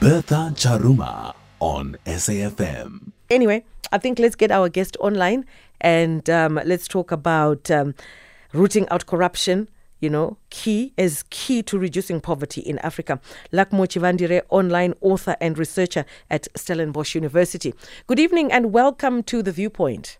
Bertha 0.00 0.52
Charuma 0.54 1.34
on 1.58 1.96
SAFM. 2.04 3.12
Anyway, 3.30 3.64
I 3.90 3.98
think 3.98 4.18
let's 4.18 4.34
get 4.34 4.50
our 4.50 4.68
guest 4.68 4.96
online 5.00 5.46
and 5.80 6.28
um, 6.28 6.60
let's 6.66 6.86
talk 6.86 7.10
about 7.10 7.70
um, 7.70 7.94
rooting 8.52 8.86
out 8.90 9.06
corruption. 9.06 9.70
You 10.00 10.10
know, 10.10 10.36
key 10.50 10.92
is 10.98 11.24
key 11.30 11.62
to 11.62 11.78
reducing 11.78 12.20
poverty 12.20 12.60
in 12.60 12.78
Africa. 12.80 13.18
Luckmore 13.52 13.86
Chivandire, 13.86 14.42
online 14.50 14.92
author 15.00 15.34
and 15.40 15.56
researcher 15.56 16.04
at 16.30 16.46
Stellenbosch 16.54 17.14
University. 17.14 17.72
Good 18.06 18.18
evening 18.18 18.52
and 18.52 18.72
welcome 18.72 19.22
to 19.24 19.42
The 19.42 19.52
Viewpoint. 19.52 20.18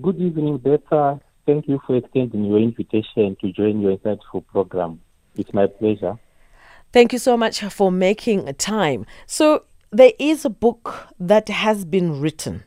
Good 0.00 0.18
evening, 0.18 0.56
Bertha. 0.56 1.20
Thank 1.44 1.68
you 1.68 1.78
for 1.86 1.96
extending 1.96 2.46
your 2.46 2.58
invitation 2.58 3.36
to 3.42 3.52
join 3.52 3.80
your 3.80 3.98
insightful 3.98 4.46
program. 4.46 5.00
It's 5.36 5.52
my 5.52 5.66
pleasure. 5.66 6.18
Thank 6.92 7.12
you 7.12 7.18
so 7.20 7.36
much 7.36 7.60
for 7.60 7.92
making 7.92 8.52
time. 8.54 9.06
So, 9.26 9.64
there 9.92 10.12
is 10.18 10.44
a 10.44 10.50
book 10.50 11.08
that 11.20 11.48
has 11.48 11.84
been 11.84 12.20
written. 12.20 12.64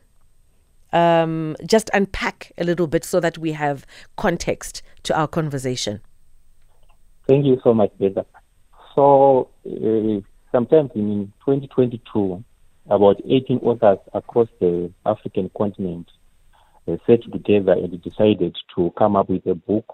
Um, 0.92 1.56
just 1.66 1.90
unpack 1.92 2.52
a 2.56 2.64
little 2.64 2.86
bit 2.86 3.04
so 3.04 3.20
that 3.20 3.36
we 3.36 3.52
have 3.52 3.86
context 4.16 4.82
to 5.02 5.18
our 5.18 5.26
conversation. 5.26 6.00
Thank 7.28 7.44
you 7.44 7.60
so 7.62 7.74
much, 7.74 7.90
Bertha. 7.98 8.24
So, 8.94 9.50
uh, 9.66 10.20
sometime 10.52 10.90
in 10.94 11.32
2022, 11.44 12.42
about 12.88 13.20
18 13.28 13.58
authors 13.58 13.98
across 14.14 14.48
the 14.60 14.90
African 15.04 15.50
continent 15.56 16.10
uh, 16.88 16.96
sat 17.06 17.22
together 17.30 17.72
and 17.72 18.00
decided 18.02 18.56
to 18.74 18.92
come 18.96 19.16
up 19.16 19.28
with 19.28 19.46
a 19.46 19.54
book 19.54 19.86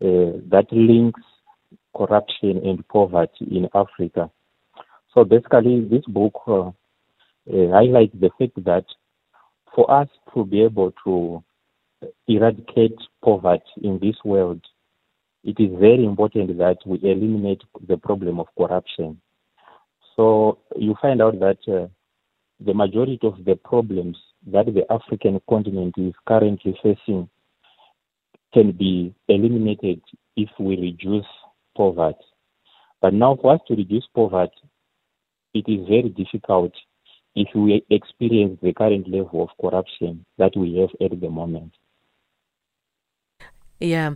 uh, 0.00 0.38
that 0.50 0.66
links 0.72 1.20
corruption 1.96 2.60
and 2.64 2.86
poverty 2.88 3.46
in 3.50 3.68
Africa. 3.74 4.30
So 5.14 5.24
basically, 5.24 5.86
this 5.88 6.04
book 6.06 6.34
uh, 6.46 6.68
uh, 6.68 6.72
highlights 7.72 8.14
the 8.20 8.30
fact 8.38 8.62
that 8.64 8.84
for 9.74 9.90
us 9.90 10.08
to 10.34 10.44
be 10.44 10.62
able 10.62 10.92
to 11.04 11.42
eradicate 12.28 12.98
poverty 13.24 13.62
in 13.82 13.98
this 14.00 14.16
world, 14.24 14.60
it 15.44 15.58
is 15.60 15.70
very 15.78 16.04
important 16.04 16.58
that 16.58 16.78
we 16.84 16.98
eliminate 17.02 17.62
the 17.86 17.96
problem 17.96 18.40
of 18.40 18.46
corruption. 18.58 19.20
So 20.16 20.58
you 20.76 20.96
find 21.00 21.22
out 21.22 21.38
that 21.40 21.58
uh, 21.68 21.88
the 22.58 22.74
majority 22.74 23.20
of 23.22 23.44
the 23.44 23.54
problems 23.54 24.16
that 24.46 24.66
the 24.66 24.90
African 24.90 25.40
continent 25.48 25.94
is 25.96 26.14
currently 26.26 26.78
facing 26.82 27.28
can 28.52 28.72
be 28.72 29.14
eliminated 29.28 30.00
if 30.36 30.48
we 30.58 30.76
reduce 30.76 31.26
poverty. 31.76 32.18
But 33.00 33.14
now, 33.14 33.36
for 33.40 33.54
us 33.54 33.60
to 33.68 33.74
reduce 33.74 34.06
poverty, 34.14 34.52
it 35.54 35.64
is 35.68 35.86
very 35.86 36.08
difficult 36.08 36.72
if 37.34 37.48
we 37.54 37.84
experience 37.90 38.58
the 38.62 38.72
current 38.72 39.08
level 39.08 39.42
of 39.42 39.50
corruption 39.60 40.24
that 40.38 40.52
we 40.56 40.78
have 40.78 40.90
at 41.00 41.20
the 41.20 41.28
moment. 41.28 41.72
Yeah. 43.78 44.14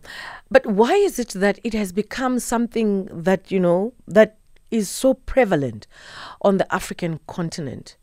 But 0.50 0.64
why 0.66 0.94
is 0.94 1.19
it 1.19 1.31
that 1.31 1.58
it 1.62 1.75
has 1.75 1.92
become 1.92 2.38
something 2.38 3.08
that, 3.12 3.50
you 3.50 3.61
know, 3.61 3.92
that 4.08 4.38
is 4.70 4.88
so 4.88 5.14
prevalent 5.14 5.86
on 6.41 6.56
the 6.56 6.75
African 6.75 7.20
continent? 7.27 7.97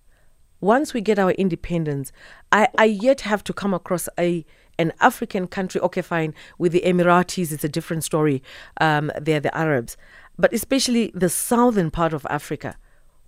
Once 0.59 0.93
we 0.93 1.01
get 1.01 1.19
our 1.19 1.31
independence, 1.31 2.11
I, 2.51 2.67
I 2.77 2.85
yet 2.85 3.21
have 3.21 3.43
to 3.45 3.53
come 3.53 3.73
across 3.73 4.07
a 4.19 4.45
an 4.79 4.93
African 4.99 5.47
country, 5.47 5.81
okay, 5.81 6.01
fine, 6.01 6.33
with 6.57 6.71
the 6.71 6.81
Emiratis, 6.85 7.51
it's 7.51 7.63
a 7.63 7.69
different 7.69 8.03
story. 8.03 8.43
Um, 8.79 9.11
they're 9.19 9.39
the 9.39 9.55
Arabs. 9.57 9.97
But 10.37 10.53
especially 10.53 11.11
the 11.13 11.29
southern 11.29 11.91
part 11.91 12.13
of 12.13 12.25
Africa. 12.29 12.77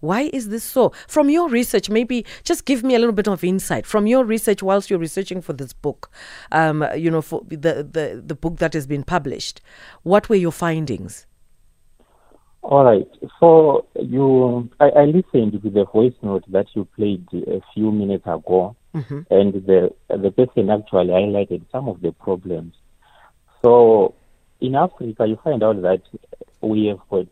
Why 0.01 0.29
is 0.31 0.47
this 0.47 0.63
so? 0.63 0.93
From 1.07 1.29
your 1.29 1.49
research, 1.49 1.89
maybe 1.89 2.25
just 2.43 2.65
give 2.65 2.83
me 2.83 2.95
a 2.95 2.99
little 2.99 3.13
bit 3.13 3.27
of 3.27 3.43
insight. 3.43 3.85
From 3.85 4.07
your 4.07 4.23
research, 4.23 4.63
whilst 4.63 4.89
you're 4.89 4.99
researching 4.99 5.41
for 5.41 5.53
this 5.53 5.73
book, 5.73 6.09
um, 6.51 6.85
you 6.95 7.11
know, 7.11 7.21
for 7.21 7.43
the, 7.47 7.83
the, 7.83 8.23
the 8.25 8.35
book 8.35 8.57
that 8.57 8.73
has 8.73 8.87
been 8.87 9.03
published, 9.03 9.59
what 10.03 10.29
were 10.29 10.35
your 10.35 10.53
findings? 10.53 11.25
All 12.61 12.83
right. 12.83 13.07
So 13.39 13.87
you, 13.99 14.69
I, 14.79 14.89
I 14.89 15.05
listened 15.05 15.61
to 15.61 15.69
the 15.69 15.85
voice 15.85 16.13
note 16.21 16.43
that 16.49 16.67
you 16.73 16.85
played 16.95 17.25
a 17.33 17.61
few 17.73 17.91
minutes 17.91 18.25
ago, 18.25 18.75
mm-hmm. 18.93 19.21
and 19.29 19.53
the 19.53 19.93
the 20.09 20.31
person 20.31 20.69
actually 20.69 21.09
highlighted 21.09 21.65
some 21.71 21.87
of 21.87 22.01
the 22.01 22.11
problems. 22.11 22.73
So 23.63 24.15
in 24.59 24.75
Africa, 24.75 25.25
you 25.25 25.39
find 25.43 25.63
out 25.63 25.81
that 25.83 26.01
we 26.61 26.87
have 26.87 26.99
got 27.09 27.27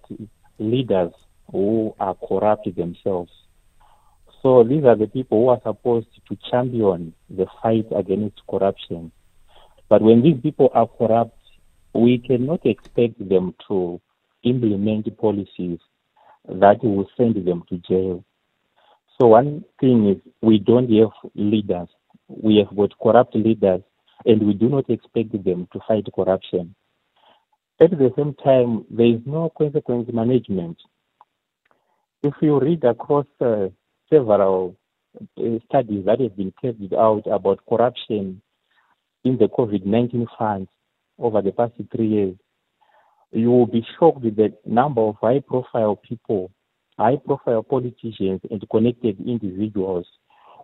leaders 0.59 1.11
who 1.51 1.93
are 1.99 2.15
corrupt 2.15 2.73
themselves. 2.75 3.31
So 4.41 4.63
these 4.63 4.85
are 4.85 4.95
the 4.95 5.07
people 5.07 5.43
who 5.43 5.49
are 5.49 5.61
supposed 5.63 6.07
to 6.29 6.37
champion 6.49 7.13
the 7.29 7.47
fight 7.61 7.87
against 7.95 8.41
corruption. 8.49 9.11
But 9.89 10.01
when 10.01 10.21
these 10.21 10.39
people 10.41 10.69
are 10.73 10.87
corrupt, 10.87 11.37
we 11.93 12.17
cannot 12.19 12.65
expect 12.65 13.27
them 13.27 13.55
to 13.67 13.99
implement 14.43 15.17
policies 15.17 15.79
that 16.47 16.83
will 16.83 17.09
send 17.17 17.35
them 17.45 17.63
to 17.69 17.77
jail. 17.77 18.23
So 19.19 19.27
one 19.27 19.63
thing 19.79 20.09
is 20.09 20.17
we 20.41 20.59
don't 20.59 20.91
have 20.93 21.11
leaders. 21.35 21.89
We 22.27 22.57
have 22.57 22.75
got 22.75 22.97
corrupt 23.01 23.35
leaders 23.35 23.81
and 24.25 24.45
we 24.45 24.53
do 24.53 24.69
not 24.69 24.89
expect 24.89 25.31
them 25.43 25.67
to 25.73 25.79
fight 25.87 26.05
corruption. 26.13 26.75
At 27.79 27.91
the 27.91 28.11
same 28.15 28.33
time, 28.43 28.85
there 28.89 29.07
is 29.07 29.21
no 29.25 29.51
consequence 29.55 30.09
management. 30.11 30.77
If 32.23 32.33
you 32.41 32.59
read 32.59 32.83
across 32.83 33.27
uh, 33.39 33.67
several 34.09 34.75
uh, 35.15 35.59
studies 35.69 36.05
that 36.05 36.19
have 36.19 36.35
been 36.35 36.53
carried 36.59 36.93
out 36.93 37.23
about 37.27 37.59
corruption 37.69 38.41
in 39.23 39.37
the 39.37 39.47
COVID-19 39.47 40.25
funds 40.37 40.69
over 41.19 41.41
the 41.41 41.51
past 41.51 41.73
three 41.95 42.07
years, 42.07 42.35
you 43.31 43.51
will 43.51 43.65
be 43.67 43.85
shocked 43.99 44.21
with 44.21 44.35
the 44.35 44.53
number 44.65 45.01
of 45.01 45.15
high 45.21 45.39
profile 45.39 45.95
people, 45.95 46.51
high 46.97 47.17
profile 47.17 47.63
politicians, 47.63 48.41
and 48.49 48.63
connected 48.69 49.19
individuals 49.19 50.07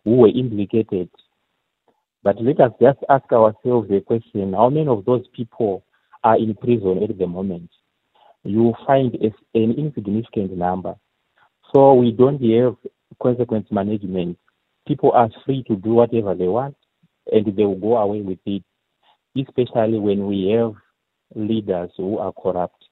who 0.04 0.18
were 0.18 0.30
implicated. 0.30 1.10
But 2.24 2.42
let 2.42 2.60
us 2.62 2.72
just 2.82 3.00
ask 3.10 3.32
ourselves 3.32 3.90
the 3.90 4.02
question 4.02 4.54
how 4.54 4.70
many 4.70 4.88
of 4.88 5.04
those 5.06 5.26
people 5.36 5.86
are 6.24 6.38
in 6.38 6.56
prison 6.56 7.04
at 7.04 7.18
the 7.18 7.28
moment? 7.28 7.70
You 8.44 8.64
will 8.64 8.78
find 8.88 9.14
an 9.16 9.34
insignificant 9.54 10.56
number. 10.58 10.96
So 11.74 11.94
we 11.96 12.12
don't 12.12 12.42
have 12.42 12.76
consequence 13.22 13.68
management. 13.72 14.38
People 14.88 15.12
are 15.12 15.30
free 15.46 15.64
to 15.68 15.76
do 15.76 15.94
whatever 15.94 16.34
they 16.36 16.48
want 16.48 16.76
and 17.32 17.46
they 17.46 17.64
will 17.66 17.76
go 17.76 17.98
away 17.98 18.22
with 18.22 18.40
it, 18.46 18.64
especially 19.38 20.00
when 20.00 20.28
we 20.28 20.48
have 20.50 20.74
leaders 21.36 21.92
who 21.98 22.18
are 22.18 22.34
corrupt. 22.34 22.86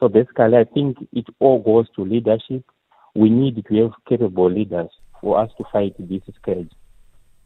So 0.00 0.08
basically, 0.08 0.56
I 0.56 0.64
think 0.64 0.96
it 1.12 1.26
all 1.38 1.60
goes 1.60 1.86
to 1.96 2.04
leadership. 2.04 2.64
We 3.14 3.30
need 3.30 3.64
to 3.64 3.82
have 3.82 3.92
capable 4.08 4.50
leaders 4.50 4.90
for 5.20 5.38
us 5.40 5.50
to 5.58 5.64
fight 5.72 5.94
this 5.98 6.22
scourge. 6.36 6.70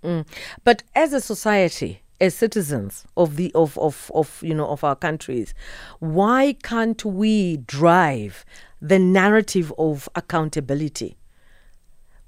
Mm. 0.03 0.27
But 0.65 0.83
as 0.95 1.13
a 1.13 1.21
society, 1.21 2.03
as 2.21 2.35
citizens 2.35 3.05
of 3.17 3.37
the 3.37 3.53
of, 3.55 3.79
of, 3.79 4.11
of 4.15 4.43
you 4.43 4.55
know 4.55 4.69
of 4.69 4.83
our 4.83 4.97
countries, 4.97 5.55
why 5.99 6.57
can't 6.63 7.05
we 7.05 7.59
drive 7.59 8.45
the 8.81 8.99
narrative 8.99 9.73
of 9.79 10.09
accountability? 10.15 11.18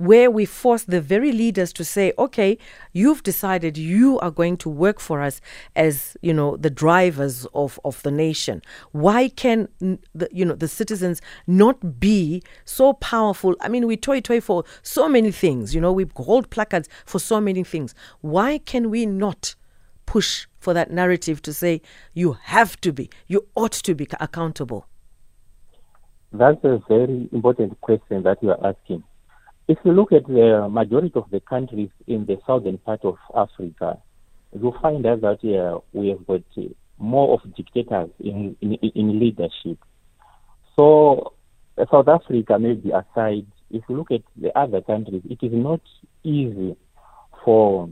Where 0.00 0.31
we 0.31 0.47
force 0.47 0.84
the 0.84 0.99
very 0.99 1.31
leaders 1.31 1.75
to 1.75 1.84
say, 1.84 2.11
okay, 2.19 2.56
you've 2.94 3.22
decided 3.22 3.77
you 3.77 4.19
are 4.21 4.31
going 4.31 4.56
to 4.56 4.71
work 4.71 4.99
for 4.99 5.21
us 5.21 5.43
as, 5.77 6.16
you 6.22 6.33
know, 6.33 6.56
the 6.56 6.71
drivers 6.71 7.47
of, 7.53 7.78
of 7.84 8.03
the 8.03 8.11
nation. 8.11 8.62
Why 8.93 9.28
can, 9.28 9.69
the, 10.15 10.27
you 10.33 10.47
know, 10.47 10.55
the 10.55 10.69
citizens 10.69 11.21
not 11.47 12.00
be 12.00 12.43
so 12.65 12.94
powerful? 12.94 13.55
I 13.61 13.69
mean, 13.69 13.87
we 13.87 13.99
toy 13.99 14.20
toy 14.20 14.41
for 14.41 14.64
so 14.81 15.06
many 15.06 15.31
things, 15.31 15.75
you 15.75 15.82
know, 15.82 15.93
we 15.93 16.06
hold 16.17 16.49
placards 16.49 16.88
for 17.05 17.19
so 17.19 17.38
many 17.38 17.62
things. 17.62 17.94
Why 18.23 18.56
can 18.56 18.88
we 18.88 19.05
not 19.05 19.55
push 20.06 20.46
for 20.58 20.73
that 20.73 20.91
narrative 20.91 21.43
to 21.43 21.53
say, 21.53 21.82
you 22.14 22.38
have 22.44 22.81
to 22.81 22.91
be, 22.94 23.11
you 23.26 23.46
ought 23.55 23.73
to 23.73 23.94
be 23.94 24.08
accountable? 24.19 24.87
That's 26.32 26.64
a 26.64 26.81
very 26.88 27.29
important 27.32 27.79
question 27.82 28.23
that 28.23 28.43
you 28.43 28.53
are 28.53 28.67
asking 28.67 29.05
if 29.70 29.78
you 29.84 29.93
look 29.93 30.11
at 30.11 30.26
the 30.26 30.67
majority 30.69 31.12
of 31.14 31.31
the 31.31 31.38
countries 31.38 31.90
in 32.08 32.26
the 32.26 32.38
southern 32.44 32.76
part 32.78 33.05
of 33.05 33.17
Africa, 33.37 33.99
you 34.52 34.75
find 34.82 35.06
out 35.06 35.20
that 35.20 35.44
uh, 35.44 35.78
we 35.93 36.08
have 36.08 36.26
got 36.26 36.43
more 36.99 37.34
of 37.34 37.55
dictators 37.55 38.11
in, 38.19 38.56
in, 38.61 38.75
in 38.96 39.20
leadership. 39.20 39.78
So 40.76 41.34
uh, 41.78 41.84
South 41.88 42.08
Africa 42.08 42.58
may 42.58 42.75
be 42.75 42.90
aside. 42.90 43.46
If 43.70 43.84
you 43.88 43.96
look 43.96 44.11
at 44.11 44.22
the 44.37 44.50
other 44.58 44.81
countries, 44.81 45.22
it 45.31 45.38
is 45.40 45.52
not 45.52 45.82
easy 46.25 46.75
for 47.44 47.88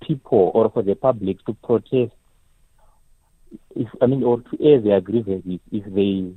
people 0.00 0.50
or 0.54 0.70
for 0.70 0.82
the 0.82 0.94
public 0.94 1.44
to 1.44 1.52
protest 1.62 2.14
if 3.76 3.88
I 4.00 4.06
mean 4.06 4.22
or 4.22 4.40
to 4.40 4.64
air 4.64 4.80
their 4.80 5.02
grievances 5.02 5.60
if 5.70 5.84
they 5.92 6.32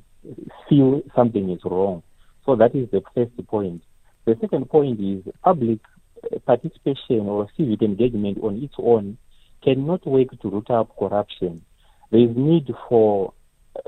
feel 0.68 1.02
something 1.16 1.50
is 1.50 1.62
wrong. 1.64 2.04
So 2.46 2.58
that 2.58 2.76
is 2.76 2.90
the 2.92 3.02
first 3.16 3.32
point. 3.48 3.84
The 4.26 4.38
second 4.40 4.70
point 4.70 5.00
is 5.00 5.34
public 5.44 5.80
uh, 6.24 6.38
participation 6.46 7.22
or 7.22 7.48
civic 7.58 7.82
engagement 7.82 8.38
on 8.44 8.62
its 8.62 8.76
own 8.78 9.18
cannot 9.64 10.06
work 10.06 10.30
to 10.42 10.50
root 10.50 10.70
out 10.70 10.96
corruption. 10.98 11.64
There 12.12 12.22
is 12.22 12.36
need 12.36 12.70
for 12.88 13.34
uh, 13.76 13.80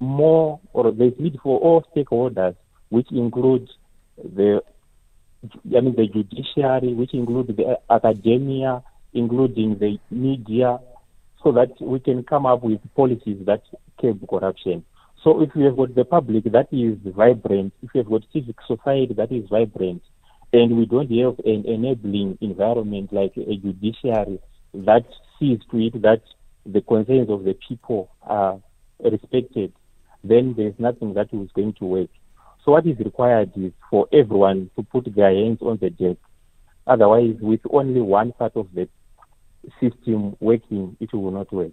more, 0.00 0.60
or 0.72 0.92
there 0.92 1.08
is 1.08 1.14
need 1.18 1.38
for 1.42 1.58
all 1.58 1.84
stakeholders, 1.94 2.56
which 2.90 3.10
include 3.10 3.70
the, 4.16 4.62
I 5.76 5.80
mean, 5.80 5.96
the 5.96 6.08
judiciary, 6.08 6.94
which 6.94 7.14
include 7.14 7.56
the 7.56 7.78
academia, 7.90 8.82
including 9.12 9.78
the 9.78 9.98
media, 10.10 10.78
so 11.42 11.52
that 11.52 11.70
we 11.80 12.00
can 12.00 12.22
come 12.24 12.46
up 12.46 12.62
with 12.62 12.80
policies 12.94 13.44
that 13.46 13.62
curb 14.00 14.26
corruption. 14.28 14.84
So 15.24 15.40
if 15.40 15.48
you 15.54 15.64
have 15.64 15.78
got 15.78 15.94
the 15.94 16.04
public 16.04 16.44
that 16.52 16.68
is 16.70 16.98
vibrant, 17.02 17.72
if 17.82 17.88
you 17.94 18.02
have 18.02 18.10
got 18.10 18.24
civic 18.30 18.56
society 18.66 19.14
that 19.14 19.32
is 19.32 19.48
vibrant, 19.48 20.02
and 20.52 20.76
we 20.76 20.84
don't 20.84 21.10
have 21.10 21.38
an 21.46 21.64
enabling 21.66 22.36
environment 22.42 23.10
like 23.10 23.32
a 23.38 23.56
judiciary 23.56 24.38
that 24.74 25.04
sees 25.40 25.60
to 25.70 25.78
it 25.78 26.02
that 26.02 26.20
the 26.66 26.82
concerns 26.82 27.30
of 27.30 27.44
the 27.44 27.56
people 27.66 28.10
are 28.22 28.60
respected, 29.02 29.72
then 30.22 30.52
there's 30.58 30.74
nothing 30.78 31.14
that 31.14 31.28
is 31.32 31.48
going 31.54 31.72
to 31.78 31.86
work. 31.86 32.10
So 32.62 32.72
what 32.72 32.86
is 32.86 32.98
required 32.98 33.52
is 33.56 33.72
for 33.90 34.06
everyone 34.12 34.70
to 34.76 34.82
put 34.82 35.12
their 35.14 35.34
hands 35.34 35.58
on 35.62 35.78
the 35.80 35.88
deck. 35.88 36.18
Otherwise, 36.86 37.36
with 37.40 37.60
only 37.70 38.02
one 38.02 38.32
part 38.32 38.56
of 38.56 38.68
the 38.74 38.88
system 39.80 40.36
working, 40.40 40.98
it 41.00 41.14
will 41.14 41.30
not 41.30 41.50
work. 41.50 41.72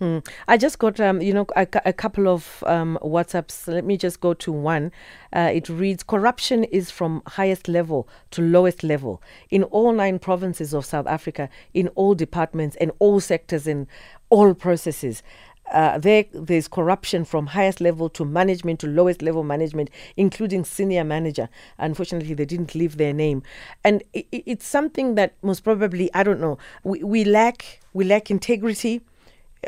Hmm. 0.00 0.20
I 0.48 0.56
just 0.56 0.78
got, 0.78 0.98
um, 0.98 1.20
you 1.20 1.34
know, 1.34 1.46
a, 1.56 1.68
a 1.84 1.92
couple 1.92 2.26
of 2.26 2.64
um, 2.66 2.98
WhatsApps. 3.02 3.68
Let 3.68 3.84
me 3.84 3.98
just 3.98 4.18
go 4.22 4.32
to 4.32 4.50
one. 4.50 4.92
Uh, 5.30 5.50
it 5.52 5.68
reads 5.68 6.02
Corruption 6.02 6.64
is 6.64 6.90
from 6.90 7.22
highest 7.26 7.68
level 7.68 8.08
to 8.30 8.40
lowest 8.40 8.82
level 8.82 9.20
in 9.50 9.62
all 9.64 9.92
nine 9.92 10.18
provinces 10.18 10.72
of 10.72 10.86
South 10.86 11.06
Africa, 11.06 11.50
in 11.74 11.88
all 11.88 12.14
departments, 12.14 12.76
and 12.76 12.92
all 12.98 13.20
sectors, 13.20 13.66
in 13.66 13.86
all 14.30 14.54
processes. 14.54 15.22
Uh, 15.70 15.98
there, 15.98 16.24
there's 16.32 16.66
corruption 16.66 17.26
from 17.26 17.48
highest 17.48 17.82
level 17.82 18.08
to 18.08 18.24
management 18.24 18.80
to 18.80 18.86
lowest 18.86 19.20
level 19.20 19.44
management, 19.44 19.90
including 20.16 20.64
senior 20.64 21.04
manager. 21.04 21.50
Unfortunately, 21.78 22.32
they 22.32 22.46
didn't 22.46 22.74
leave 22.74 22.96
their 22.96 23.12
name, 23.12 23.42
and 23.84 24.02
it, 24.14 24.26
it's 24.32 24.66
something 24.66 25.14
that 25.16 25.34
most 25.42 25.62
probably 25.62 26.12
I 26.14 26.22
don't 26.22 26.40
know. 26.40 26.56
We, 26.84 27.02
we 27.04 27.24
lack 27.24 27.80
we 27.92 28.06
lack 28.06 28.30
integrity 28.30 29.02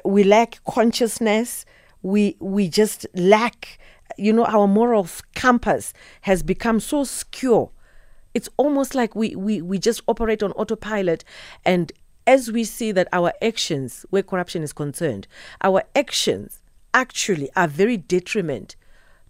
we 0.04 0.24
lack 0.24 0.62
consciousness. 0.64 1.64
We 2.02 2.36
we 2.40 2.68
just 2.68 3.06
lack 3.14 3.78
you 4.18 4.32
know 4.32 4.44
our 4.44 4.66
moral 4.66 5.06
compass 5.34 5.94
has 6.22 6.42
become 6.42 6.80
so 6.80 7.02
skew 7.04 7.70
it's 8.34 8.48
almost 8.56 8.94
like 8.94 9.14
we 9.14 9.34
we 9.36 9.60
we 9.60 9.78
just 9.78 10.02
operate 10.08 10.42
on 10.42 10.52
autopilot. 10.52 11.24
And 11.64 11.92
as 12.26 12.50
we 12.50 12.64
see 12.64 12.92
that 12.92 13.08
our 13.12 13.32
actions 13.42 14.06
where 14.10 14.22
corruption 14.22 14.62
is 14.62 14.72
concerned 14.72 15.26
our 15.62 15.82
actions 15.96 16.60
actually 16.94 17.50
are 17.56 17.66
very 17.66 17.96
detriment 17.96 18.76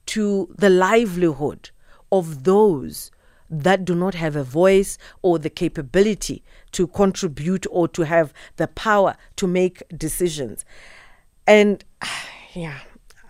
to 0.05 0.53
the 0.59 0.69
livelihood 0.69 1.71
of 2.11 2.45
those 2.45 3.11
that 3.53 3.85
do 3.85 3.95
not 3.95 4.15
have 4.15 4.35
a 4.35 4.43
voice 4.43 4.97
or 5.21 5.39
the 5.39 5.51
capability 5.51 6.43
to 6.73 6.87
contribute 6.87 7.67
or 7.71 7.87
to 7.89 8.03
have 8.03 8.33
the 8.57 8.67
power 8.67 9.17
to 9.37 9.47
make 9.47 9.83
decisions. 9.97 10.65
And 11.47 11.85
yeah, 12.55 12.79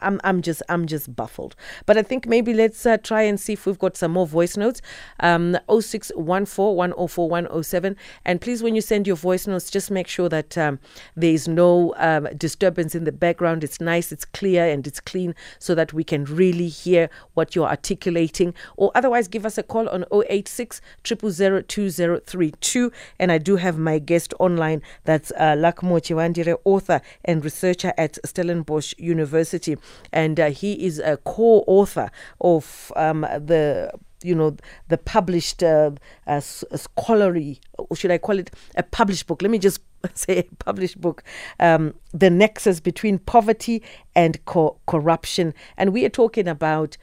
I'm 0.03 0.21
I'm 0.25 0.43
just 0.43 0.63
I'm 0.69 0.87
just 0.87 1.15
baffled. 1.15 1.55
But 1.87 1.97
I 1.97 2.03
think 2.03 2.27
maybe 2.27 2.53
let's 2.55 2.85
uh, 2.85 2.97
try 2.99 3.23
and 3.23 3.39
see 3.41 3.53
if 3.55 3.67
we've 3.67 3.79
got 3.79 3.97
some 3.97 4.13
more 4.13 4.27
voice 4.27 4.57
notes. 4.57 4.83
Um 5.21 5.57
0614104107 5.69 7.97
and 8.25 8.41
please 8.41 8.63
when 8.63 8.75
you 8.75 8.81
send 8.81 9.07
your 9.07 9.17
voice 9.17 9.47
notes 9.47 9.71
just 9.71 9.91
make 9.91 10.09
sure 10.09 10.29
that 10.29 10.57
um, 10.59 10.79
there 11.17 11.33
is 11.33 11.49
no 11.49 11.95
um, 11.97 12.29
disturbance 12.37 12.95
in 12.95 13.05
the 13.05 13.13
background. 13.13 13.65
It's 13.65 13.81
nice, 13.81 14.13
it's 14.13 14.25
clear 14.25 14.67
and 14.67 14.87
it's 14.87 15.01
clean 15.01 15.35
so 15.59 15.75
that 15.75 15.93
we 15.93 16.05
can 16.05 16.25
really 16.25 16.69
hear 16.69 17.11
what 17.35 17.55
you're 17.55 17.69
articulating 17.69 18.55
or 18.77 18.91
otherwise 18.95 19.29
give 19.29 19.47
us 19.47 19.59
a 19.59 19.63
call 19.63 19.89
on 19.89 20.05
086 20.29 20.81
2032 21.03 22.93
and 23.19 23.33
I 23.33 23.39
do 23.39 23.57
have 23.57 23.79
my 23.79 23.99
guest 23.99 24.35
online 24.39 24.83
that's 25.05 25.33
uh, 25.33 25.57
Luckmore 25.57 26.01
Chivandire 26.01 26.57
author 26.65 27.01
and 27.25 27.45
researcher 27.45 27.93
at 27.97 28.19
Stellenbosch 28.25 28.95
University 28.99 29.77
and 30.13 30.39
uh, 30.39 30.51
he 30.51 30.85
is 30.85 30.99
a 30.99 31.17
co-author 31.19 32.11
of 32.41 32.93
um, 32.97 33.23
the 33.23 33.93
you 34.23 34.35
know 34.35 34.57
the 34.89 34.99
published 34.99 35.63
uh, 35.63 35.91
uh, 36.27 36.41
scholarly 36.41 37.61
or 37.77 37.97
should 37.97 38.11
i 38.11 38.19
call 38.19 38.39
it 38.39 38.51
a 38.77 38.83
published 38.83 39.27
book? 39.27 39.43
Let 39.43 39.51
me 39.51 39.59
just 39.59 39.81
say 40.15 40.39
a 40.39 40.65
published 40.65 41.01
book. 41.01 41.23
Um, 41.61 41.95
the 42.13 42.31
nexus 42.31 42.81
between 42.81 43.19
poverty 43.19 43.83
and 44.15 44.45
co- 44.45 44.79
corruption. 44.87 45.55
And 45.77 45.93
we 45.93 46.05
are 46.05 46.11
talking 46.11 46.49
about 46.49 46.97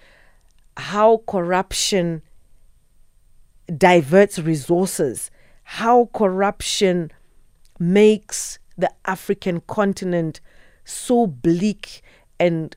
how 0.77 1.23
corruption 1.27 2.21
diverts 3.77 4.39
resources 4.39 5.29
how 5.63 6.09
corruption 6.13 7.11
makes 7.77 8.57
the 8.77 8.91
african 9.05 9.61
continent 9.67 10.41
so 10.85 11.27
bleak 11.27 12.01
and 12.39 12.75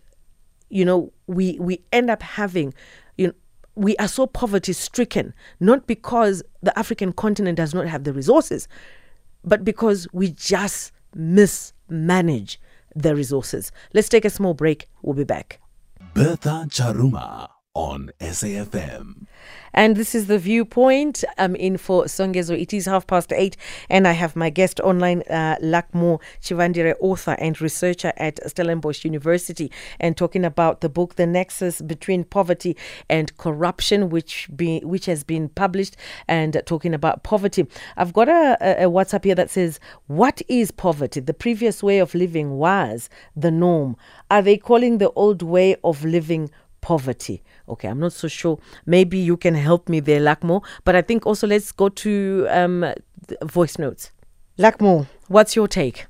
you 0.69 0.85
know 0.85 1.13
we 1.27 1.59
we 1.61 1.81
end 1.93 2.11
up 2.11 2.23
having 2.23 2.73
you 3.17 3.29
know 3.29 3.33
we 3.75 3.97
are 3.97 4.09
so 4.09 4.27
poverty 4.27 4.73
stricken 4.73 5.33
not 5.61 5.87
because 5.87 6.43
the 6.63 6.77
african 6.79 7.13
continent 7.13 7.57
does 7.57 7.75
not 7.75 7.87
have 7.87 8.05
the 8.05 8.13
resources 8.13 8.69
but 9.45 9.65
because 9.65 10.07
we 10.13 10.31
just 10.31 10.93
mismanage 11.15 12.61
the 12.95 13.15
resources. 13.15 13.73
Let's 13.93 14.09
take 14.09 14.25
a 14.25 14.31
small 14.31 14.55
break. 14.55 14.89
We'll 15.03 15.15
be 15.15 15.25
back. 15.25 15.61
Bertha 16.15 16.67
Charuma 16.69 17.49
on 17.75 18.11
SAFM. 18.21 19.27
And 19.75 19.97
this 19.97 20.15
is 20.15 20.27
the 20.27 20.39
viewpoint. 20.39 21.25
I'm 21.39 21.57
in 21.57 21.79
for 21.79 22.05
Songezo. 22.05 22.61
It 22.61 22.75
is 22.75 22.85
half 22.85 23.07
past 23.07 23.33
eight, 23.33 23.57
and 23.89 24.07
I 24.07 24.13
have 24.13 24.37
my 24.37 24.51
guest 24.51 24.81
online, 24.81 25.23
uh, 25.31 25.57
Luckmore 25.63 26.21
Chivandire, 26.43 26.95
author 27.01 27.33
and 27.39 27.59
researcher 27.61 28.13
at 28.19 28.39
Stellenbosch 28.47 29.05
University, 29.05 29.73
and 29.99 30.15
talking 30.15 30.45
about 30.45 30.83
the 30.83 30.91
book 30.91 31.17
"The 31.17 31.27
Nexus 31.27 31.81
Between 31.81 32.25
Poverty 32.25 32.77
and 33.09 33.35
Corruption," 33.39 34.11
which 34.11 34.51
be 34.55 34.81
which 34.81 35.07
has 35.07 35.25
been 35.25 35.49
published, 35.49 35.97
and 36.29 36.61
talking 36.67 36.93
about 36.93 37.23
poverty. 37.23 37.67
I've 37.97 38.13
got 38.13 38.29
a, 38.29 38.59
a, 38.61 38.87
a 38.87 38.91
WhatsApp 38.91 39.25
here 39.25 39.35
that 39.37 39.49
says, 39.51 39.81
"What 40.07 40.43
is 40.49 40.71
poverty? 40.71 41.21
The 41.21 41.35
previous 41.35 41.83
way 41.83 41.99
of 41.99 42.15
living 42.15 42.59
was 42.59 43.09
the 43.35 43.51
norm. 43.51 43.97
Are 44.31 44.43
they 44.43 44.59
calling 44.59 44.99
the 44.99 45.11
old 45.13 45.41
way 45.41 45.77
of 45.83 46.05
living?" 46.05 46.51
Poverty. 46.83 47.43
Okay, 47.69 47.89
I'm 47.89 48.01
not 48.01 48.13
so 48.13 48.29
sure. 48.29 48.59
Maybe 48.85 49.19
you 49.19 49.39
can 49.39 49.55
help 49.55 49.89
me 49.89 50.01
there, 50.01 50.21
Luckmore. 50.21 50.63
But 50.85 50.95
I 50.95 51.03
think 51.03 51.27
also 51.27 51.47
let's 51.47 51.73
go 51.73 51.89
to 51.89 52.47
um, 52.51 52.85
voice 53.45 53.79
notes. 53.79 54.13
Luckmore, 54.59 55.07
what's 55.29 55.57
your 55.57 55.69
take? 55.69 56.07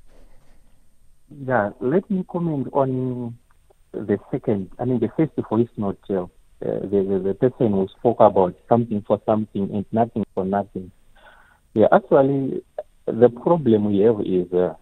Yeah, 1.46 1.70
let 1.80 2.10
me 2.10 2.24
comment 2.28 2.68
on 2.72 3.38
the 3.92 4.18
second, 4.30 4.70
I 4.78 4.84
mean, 4.84 4.98
the 4.98 5.10
first 5.16 5.32
voice 5.48 5.68
note. 5.76 6.00
Uh, 6.10 6.26
the, 6.60 7.04
the, 7.08 7.18
the 7.28 7.34
person 7.34 7.72
who 7.72 7.88
spoke 7.98 8.18
about 8.20 8.54
something 8.68 9.02
for 9.06 9.20
something 9.26 9.68
and 9.74 9.84
nothing 9.92 10.24
for 10.34 10.44
nothing. 10.44 10.90
Yeah, 11.74 11.86
actually, 11.92 12.62
the 13.06 13.28
problem 13.28 13.92
we 13.92 13.98
have 14.00 14.20
is 14.20 14.52
uh, 14.52 14.74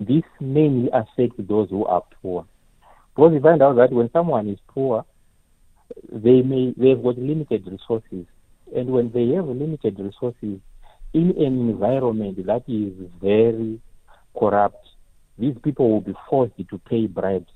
this 0.00 0.24
mainly 0.40 0.90
affects 0.92 1.36
those 1.38 1.70
who 1.70 1.84
are 1.86 2.02
poor. 2.20 2.46
Because 3.14 3.32
we 3.32 3.40
find 3.40 3.62
out 3.62 3.76
that 3.76 3.92
when 3.92 4.10
someone 4.12 4.48
is 4.48 4.58
poor, 4.66 5.04
they 6.12 6.42
may 6.42 6.74
they've 6.76 7.00
got 7.00 7.16
limited 7.16 7.66
resources, 7.66 8.26
and 8.74 8.88
when 8.90 9.12
they 9.12 9.28
have 9.36 9.46
limited 9.46 9.98
resources 10.00 10.58
in 11.12 11.30
an 11.36 11.70
environment 11.70 12.44
that 12.46 12.64
is 12.66 12.92
very 13.22 13.80
corrupt, 14.36 14.84
these 15.38 15.54
people 15.62 15.90
will 15.90 16.00
be 16.00 16.14
forced 16.28 16.56
to 16.56 16.78
pay 16.90 17.06
bribes, 17.06 17.52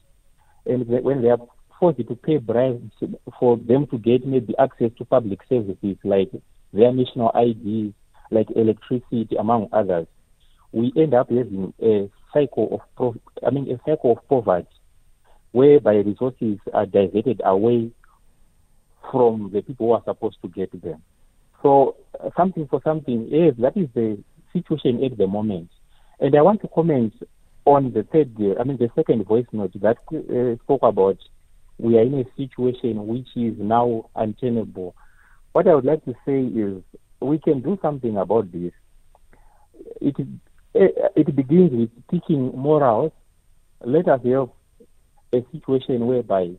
and 0.66 0.86
when 0.86 1.22
they 1.22 1.30
are 1.30 1.40
forced 1.80 1.98
to 2.06 2.14
pay 2.14 2.36
bribes 2.36 2.92
for 3.40 3.56
them 3.56 3.86
to 3.88 3.98
get 3.98 4.24
maybe 4.24 4.54
access 4.58 4.90
to 4.98 5.04
public 5.04 5.40
services 5.48 5.96
like 6.04 6.30
their 6.72 6.92
national 6.92 7.32
IDs, 7.34 7.94
like 8.30 8.46
electricity, 8.54 9.34
among 9.36 9.68
others, 9.72 10.06
we 10.70 10.92
end 10.96 11.14
up 11.14 11.28
having 11.30 11.72
a 11.82 12.08
cycle 12.32 12.68
of 12.72 12.80
pro- 12.96 13.20
I 13.44 13.50
mean 13.50 13.68
a 13.72 13.78
cycle 13.84 14.12
of 14.12 14.28
poverty 14.28 14.68
whereby 15.52 15.96
resources 15.96 16.58
are 16.72 16.86
diverted 16.86 17.40
away 17.44 17.90
from 19.10 19.50
the 19.52 19.62
people 19.62 19.86
who 19.86 19.92
are 19.92 20.02
supposed 20.04 20.36
to 20.42 20.48
get 20.48 20.70
them. 20.82 21.02
So 21.62 21.96
uh, 22.22 22.30
something 22.36 22.66
for 22.68 22.80
something, 22.84 23.28
yes, 23.30 23.54
that 23.58 23.76
is 23.76 23.88
the 23.94 24.18
situation 24.52 25.02
at 25.04 25.16
the 25.16 25.26
moment. 25.26 25.70
And 26.20 26.36
I 26.36 26.42
want 26.42 26.60
to 26.62 26.68
comment 26.68 27.14
on 27.64 27.92
the 27.92 28.02
third, 28.02 28.34
I 28.58 28.64
mean 28.64 28.78
the 28.78 28.90
second 28.94 29.26
voice 29.26 29.46
note 29.52 29.72
that 29.80 29.98
uh, 30.12 30.62
spoke 30.64 30.82
about 30.82 31.18
we 31.78 31.96
are 31.96 32.02
in 32.02 32.14
a 32.14 32.24
situation 32.36 33.06
which 33.06 33.28
is 33.36 33.54
now 33.58 34.10
untenable. 34.16 34.94
What 35.52 35.68
I 35.68 35.74
would 35.74 35.84
like 35.84 36.04
to 36.06 36.14
say 36.26 36.40
is 36.42 36.82
we 37.20 37.38
can 37.38 37.60
do 37.60 37.78
something 37.80 38.16
about 38.16 38.50
this. 38.52 38.72
It 40.00 40.16
it 40.74 41.36
begins 41.36 41.70
with 41.72 41.90
teaching 42.10 42.52
morals. 42.56 43.12
Let 43.84 44.08
us 44.08 44.20
have 44.24 44.50
a 45.32 45.44
situation 45.52 46.06
whereby 46.06 46.50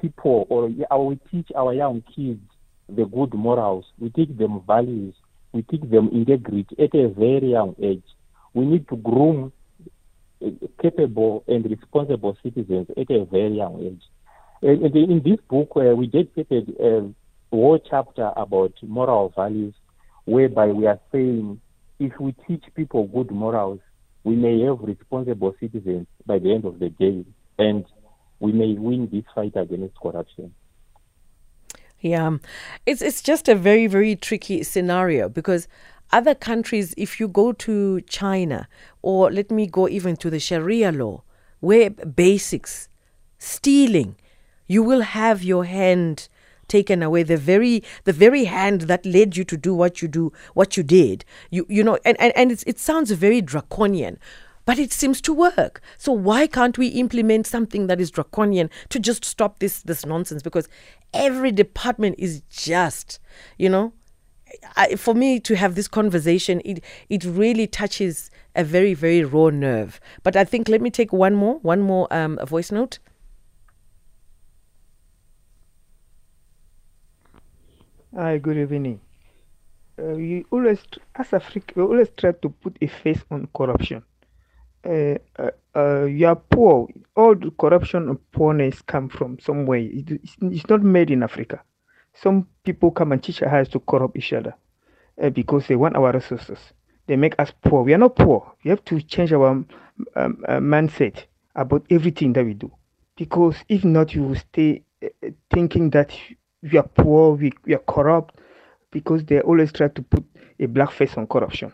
people 0.00 0.46
or, 0.48 0.68
we 0.68 1.18
teach 1.30 1.48
our 1.56 1.72
young 1.72 2.02
kids 2.14 2.40
the 2.88 3.04
good 3.04 3.34
morals. 3.34 3.84
We 3.98 4.10
teach 4.10 4.36
them 4.36 4.60
values. 4.66 5.14
We 5.52 5.62
teach 5.62 5.82
them 5.82 6.10
integrity 6.12 6.76
at 6.78 6.94
a 6.94 7.08
very 7.08 7.52
young 7.52 7.74
age. 7.82 8.04
We 8.52 8.66
need 8.66 8.88
to 8.88 8.96
groom 8.96 9.52
uh, 10.44 10.50
capable 10.82 11.44
and 11.48 11.64
responsible 11.64 12.36
citizens 12.42 12.88
at 12.96 13.10
a 13.10 13.24
very 13.24 13.56
young 13.56 13.82
age. 13.82 14.02
And 14.62 14.96
in 14.96 15.22
this 15.24 15.38
book, 15.48 15.72
uh, 15.76 15.94
we 15.94 16.06
dedicated 16.06 16.74
a 16.80 17.10
whole 17.50 17.78
chapter 17.78 18.32
about 18.36 18.72
moral 18.82 19.32
values, 19.34 19.74
whereby 20.24 20.66
we 20.66 20.86
are 20.86 21.00
saying 21.12 21.60
if 21.98 22.18
we 22.18 22.34
teach 22.46 22.64
people 22.74 23.06
good 23.06 23.30
morals, 23.30 23.80
we 24.24 24.34
may 24.36 24.60
have 24.62 24.80
responsible 24.80 25.54
citizens 25.60 26.06
by 26.26 26.38
the 26.38 26.52
end 26.52 26.64
of 26.64 26.78
the 26.78 26.88
day, 26.88 27.24
and 27.58 27.84
we 28.40 28.52
may 28.52 28.74
win 28.74 29.08
this 29.10 29.24
fight 29.34 29.52
against 29.56 29.94
corruption. 30.00 30.54
Yeah, 32.00 32.36
it's 32.84 33.00
it's 33.00 33.22
just 33.22 33.48
a 33.48 33.54
very 33.54 33.86
very 33.86 34.14
tricky 34.14 34.62
scenario 34.62 35.28
because 35.28 35.68
other 36.12 36.34
countries, 36.34 36.94
if 36.96 37.18
you 37.18 37.26
go 37.26 37.52
to 37.52 38.00
China 38.02 38.68
or 39.02 39.32
let 39.32 39.50
me 39.50 39.66
go 39.66 39.88
even 39.88 40.16
to 40.18 40.30
the 40.30 40.38
Sharia 40.38 40.92
law, 40.92 41.22
where 41.60 41.90
basics, 41.90 42.88
stealing, 43.38 44.16
you 44.66 44.82
will 44.82 45.00
have 45.00 45.42
your 45.42 45.64
hand 45.64 46.28
taken 46.68 47.02
away. 47.02 47.22
The 47.22 47.36
very 47.36 47.82
the 48.04 48.12
very 48.12 48.44
hand 48.44 48.82
that 48.82 49.04
led 49.04 49.36
you 49.36 49.44
to 49.44 49.56
do 49.56 49.74
what 49.74 50.02
you 50.02 50.08
do 50.08 50.32
what 50.54 50.76
you 50.76 50.82
did. 50.82 51.24
You 51.50 51.66
you 51.68 51.82
know 51.82 51.98
and 52.04 52.16
and, 52.20 52.32
and 52.36 52.52
it 52.52 52.78
sounds 52.78 53.10
very 53.10 53.40
draconian 53.40 54.18
but 54.64 54.78
it 54.78 54.92
seems 54.92 55.20
to 55.22 55.32
work. 55.32 55.80
So 55.98 56.12
why 56.12 56.46
can't 56.46 56.78
we 56.78 56.88
implement 56.88 57.46
something 57.46 57.86
that 57.86 58.00
is 58.00 58.10
draconian 58.10 58.70
to 58.90 58.98
just 58.98 59.24
stop 59.24 59.58
this 59.58 59.82
this 59.82 60.06
nonsense? 60.06 60.42
Because 60.42 60.68
every 61.12 61.52
department 61.52 62.16
is 62.18 62.42
just, 62.50 63.20
you 63.58 63.68
know, 63.68 63.92
I, 64.76 64.96
for 64.96 65.14
me 65.14 65.40
to 65.40 65.56
have 65.56 65.74
this 65.74 65.88
conversation, 65.88 66.62
it 66.64 66.82
it 67.08 67.24
really 67.24 67.66
touches 67.66 68.30
a 68.54 68.64
very 68.64 68.94
very 68.94 69.24
raw 69.24 69.50
nerve. 69.50 70.00
But 70.22 70.36
I 70.36 70.44
think 70.44 70.68
let 70.68 70.80
me 70.80 70.90
take 70.90 71.12
one 71.12 71.34
more 71.34 71.58
one 71.60 71.80
more 71.80 72.12
um, 72.12 72.38
voice 72.46 72.72
note. 72.72 72.98
Hi, 78.16 78.38
good 78.38 78.56
evening. 78.56 79.00
Uh, 79.98 80.14
we 80.14 80.44
always, 80.52 80.78
as 81.16 81.32
Africa, 81.32 81.74
we 81.74 81.82
always 81.82 82.08
try 82.16 82.30
to 82.30 82.48
put 82.48 82.76
a 82.80 82.86
face 82.86 83.20
on 83.30 83.48
corruption 83.54 84.04
uh, 84.84 85.50
uh, 85.74 86.04
you 86.04 86.26
are 86.26 86.36
poor. 86.36 86.88
All 87.16 87.34
the 87.34 87.50
corruption 87.50 88.08
and 88.08 88.30
poorness 88.32 88.82
come 88.82 89.08
from 89.08 89.38
somewhere. 89.38 89.78
It, 89.80 90.10
it's, 90.10 90.36
it's, 90.40 90.68
not 90.68 90.82
made 90.82 91.10
in 91.10 91.22
Africa. 91.22 91.62
Some 92.14 92.46
people 92.64 92.90
come 92.90 93.12
and 93.12 93.22
teach 93.22 93.42
us 93.42 93.68
to 93.68 93.80
corrupt 93.80 94.16
each 94.16 94.32
other 94.32 94.54
uh, 95.22 95.30
because 95.30 95.66
they 95.66 95.76
want 95.76 95.96
our 95.96 96.12
resources. 96.12 96.58
They 97.06 97.16
make 97.16 97.34
us 97.38 97.52
poor. 97.62 97.82
We 97.82 97.94
are 97.94 97.98
not 97.98 98.16
poor. 98.16 98.54
We 98.64 98.70
have 98.70 98.84
to 98.86 99.00
change 99.02 99.32
our 99.32 99.48
um, 99.48 99.66
um, 100.16 100.44
mindset 100.48 101.24
about 101.54 101.84
everything 101.90 102.32
that 102.34 102.44
we 102.44 102.54
do. 102.54 102.70
Because 103.16 103.56
if 103.68 103.84
not, 103.84 104.14
you 104.14 104.22
will 104.22 104.36
stay 104.36 104.82
thinking 105.52 105.90
that 105.90 106.12
we 106.62 106.78
are 106.78 106.88
poor, 106.88 107.36
we, 107.36 107.52
we 107.64 107.74
are 107.74 107.82
corrupt, 107.86 108.40
because 108.90 109.24
they 109.24 109.40
always 109.40 109.72
try 109.72 109.88
to 109.88 110.02
put 110.02 110.24
a 110.58 110.66
black 110.66 110.90
face 110.90 111.16
on 111.16 111.26
corruption 111.26 111.72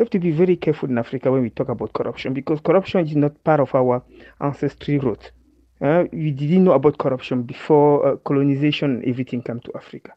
we 0.00 0.04
have 0.04 0.10
to 0.10 0.18
be 0.18 0.30
very 0.30 0.56
careful 0.56 0.88
in 0.88 0.96
Africa 0.96 1.30
when 1.30 1.42
we 1.42 1.50
talk 1.50 1.68
about 1.68 1.92
corruption 1.92 2.32
because 2.32 2.58
corruption 2.62 3.06
is 3.06 3.14
not 3.14 3.44
part 3.44 3.60
of 3.60 3.74
our 3.74 4.02
ancestry 4.40 4.98
roots. 4.98 5.30
Uh, 5.78 6.04
we 6.10 6.30
didn't 6.30 6.64
know 6.64 6.72
about 6.72 6.96
corruption 6.96 7.42
before 7.42 8.06
uh, 8.06 8.16
colonization 8.16 9.02
everything 9.06 9.42
came 9.42 9.60
to 9.60 9.70
Africa. 9.76 10.14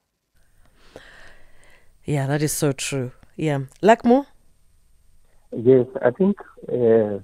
Yeah, 2.05 2.27
that 2.27 2.41
is 2.41 2.53
so 2.53 2.71
true. 2.71 3.11
Yeah. 3.35 3.59
Luckmore? 3.81 4.25
Yes, 5.51 5.87
I 6.01 6.11
think 6.11 6.37
uh, 6.69 7.19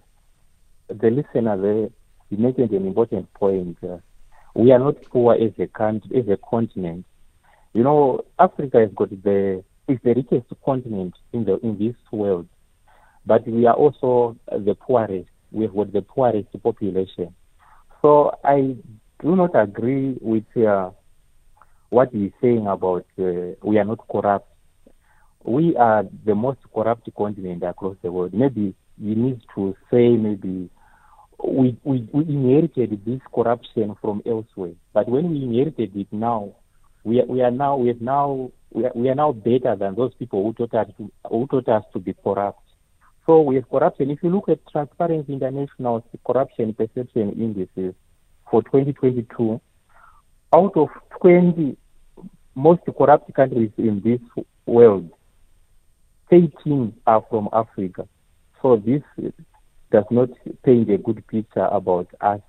the 0.90 1.10
listener 1.10 1.56
there 1.62 1.90
he 2.30 2.36
mentioned 2.36 2.72
an 2.72 2.86
important 2.86 3.34
point. 3.36 3.78
Uh, 3.82 4.00
we 4.54 4.74
are 4.74 4.80
not 4.80 5.02
poor 5.04 5.36
as 5.36 5.54
a 5.60 5.68
country, 5.68 6.20
as 6.20 6.28
a 6.28 6.36
continent. 6.36 7.06
You 7.72 7.84
know, 7.84 8.26
Africa 8.38 8.80
has 8.80 8.90
got 8.94 9.12
the 9.12 9.64
is 9.90 9.98
the 10.04 10.14
richest 10.14 10.48
continent 10.64 11.16
in 11.34 11.46
the 11.46 11.60
in 11.60 11.78
this 11.78 11.96
world, 12.12 12.48
but 13.26 13.48
we 13.48 13.66
are 13.66 13.76
also 13.76 14.38
the 14.52 14.76
poorest. 14.76 15.30
We've 15.52 15.74
got 15.74 15.92
the 15.94 16.02
poorest 16.02 16.50
population. 16.62 17.34
So 18.02 18.32
I 18.44 18.76
do 19.22 19.36
not 19.36 19.52
agree 19.60 20.18
with 20.22 20.46
uh, 20.58 20.92
what 21.90 22.10
he's 22.14 22.32
saying 22.42 22.68
about 22.68 23.06
uh, 23.20 23.56
we 23.64 23.78
are 23.78 23.86
not 23.86 24.08
corrupt. 24.08 24.48
We 25.44 25.76
are 25.76 26.04
the 26.26 26.36
most 26.36 26.60
corrupt 26.74 27.10
continent 27.18 27.64
across 27.64 27.96
the 28.02 28.12
world. 28.12 28.34
Maybe 28.34 28.76
you 28.98 29.16
need 29.16 29.42
to 29.56 29.76
say 29.90 30.10
maybe 30.10 30.70
we, 31.44 31.78
we, 31.84 32.08
we 32.12 32.24
inherited 32.24 33.02
this 33.06 33.22
corruption 33.34 33.96
from 34.02 34.22
elsewhere. 34.26 34.74
But 34.94 35.08
when 35.08 35.32
we 35.32 35.44
inherited 35.44 35.96
it 35.96 36.08
now, 36.12 36.56
we 37.04 37.22
are, 37.22 37.26
we 37.26 37.42
are 37.42 37.52
now 37.52 37.78
we 37.78 37.88
have 37.88 38.02
now 38.02 38.52
we 38.72 38.86
are, 38.86 38.92
we 38.96 39.10
are 39.10 39.16
now 39.16 39.32
better 39.32 39.76
than 39.76 39.96
those 39.96 40.14
people 40.16 40.44
who 40.44 40.54
taught 40.54 40.88
us 40.88 40.94
to, 40.98 41.12
who 41.30 41.48
taught 41.48 41.70
us 41.70 41.84
to 41.94 42.00
be 42.00 42.14
corrupt. 42.24 42.62
So 43.26 43.42
have 43.56 43.70
corruption. 43.70 44.10
If 44.10 44.24
you 44.24 44.30
look 44.30 44.50
at 44.50 44.60
Transparency 44.72 45.34
International's 45.34 46.04
corruption 46.26 46.74
perception 46.74 47.34
indices 47.34 47.94
for 48.50 48.64
2022, 48.64 49.62
out 50.54 50.76
of 50.76 50.90
20 51.22 51.78
most 52.56 52.82
corrupt 52.98 53.34
countries 53.34 53.72
in 53.78 54.02
this 54.04 54.44
world, 54.66 55.10
18 56.32 56.94
are 57.08 57.26
from 57.30 57.50
Africa. 57.54 58.08
So 58.62 58.78
this 58.78 59.02
does 59.92 60.06
not 60.12 60.30
paint 60.64 60.90
a 60.90 60.98
good 60.98 61.26
picture 61.28 61.66
about 61.66 62.08
us. 62.22 62.42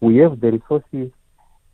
We 0.00 0.18
have 0.18 0.40
the 0.40 0.52
resources, 0.52 1.10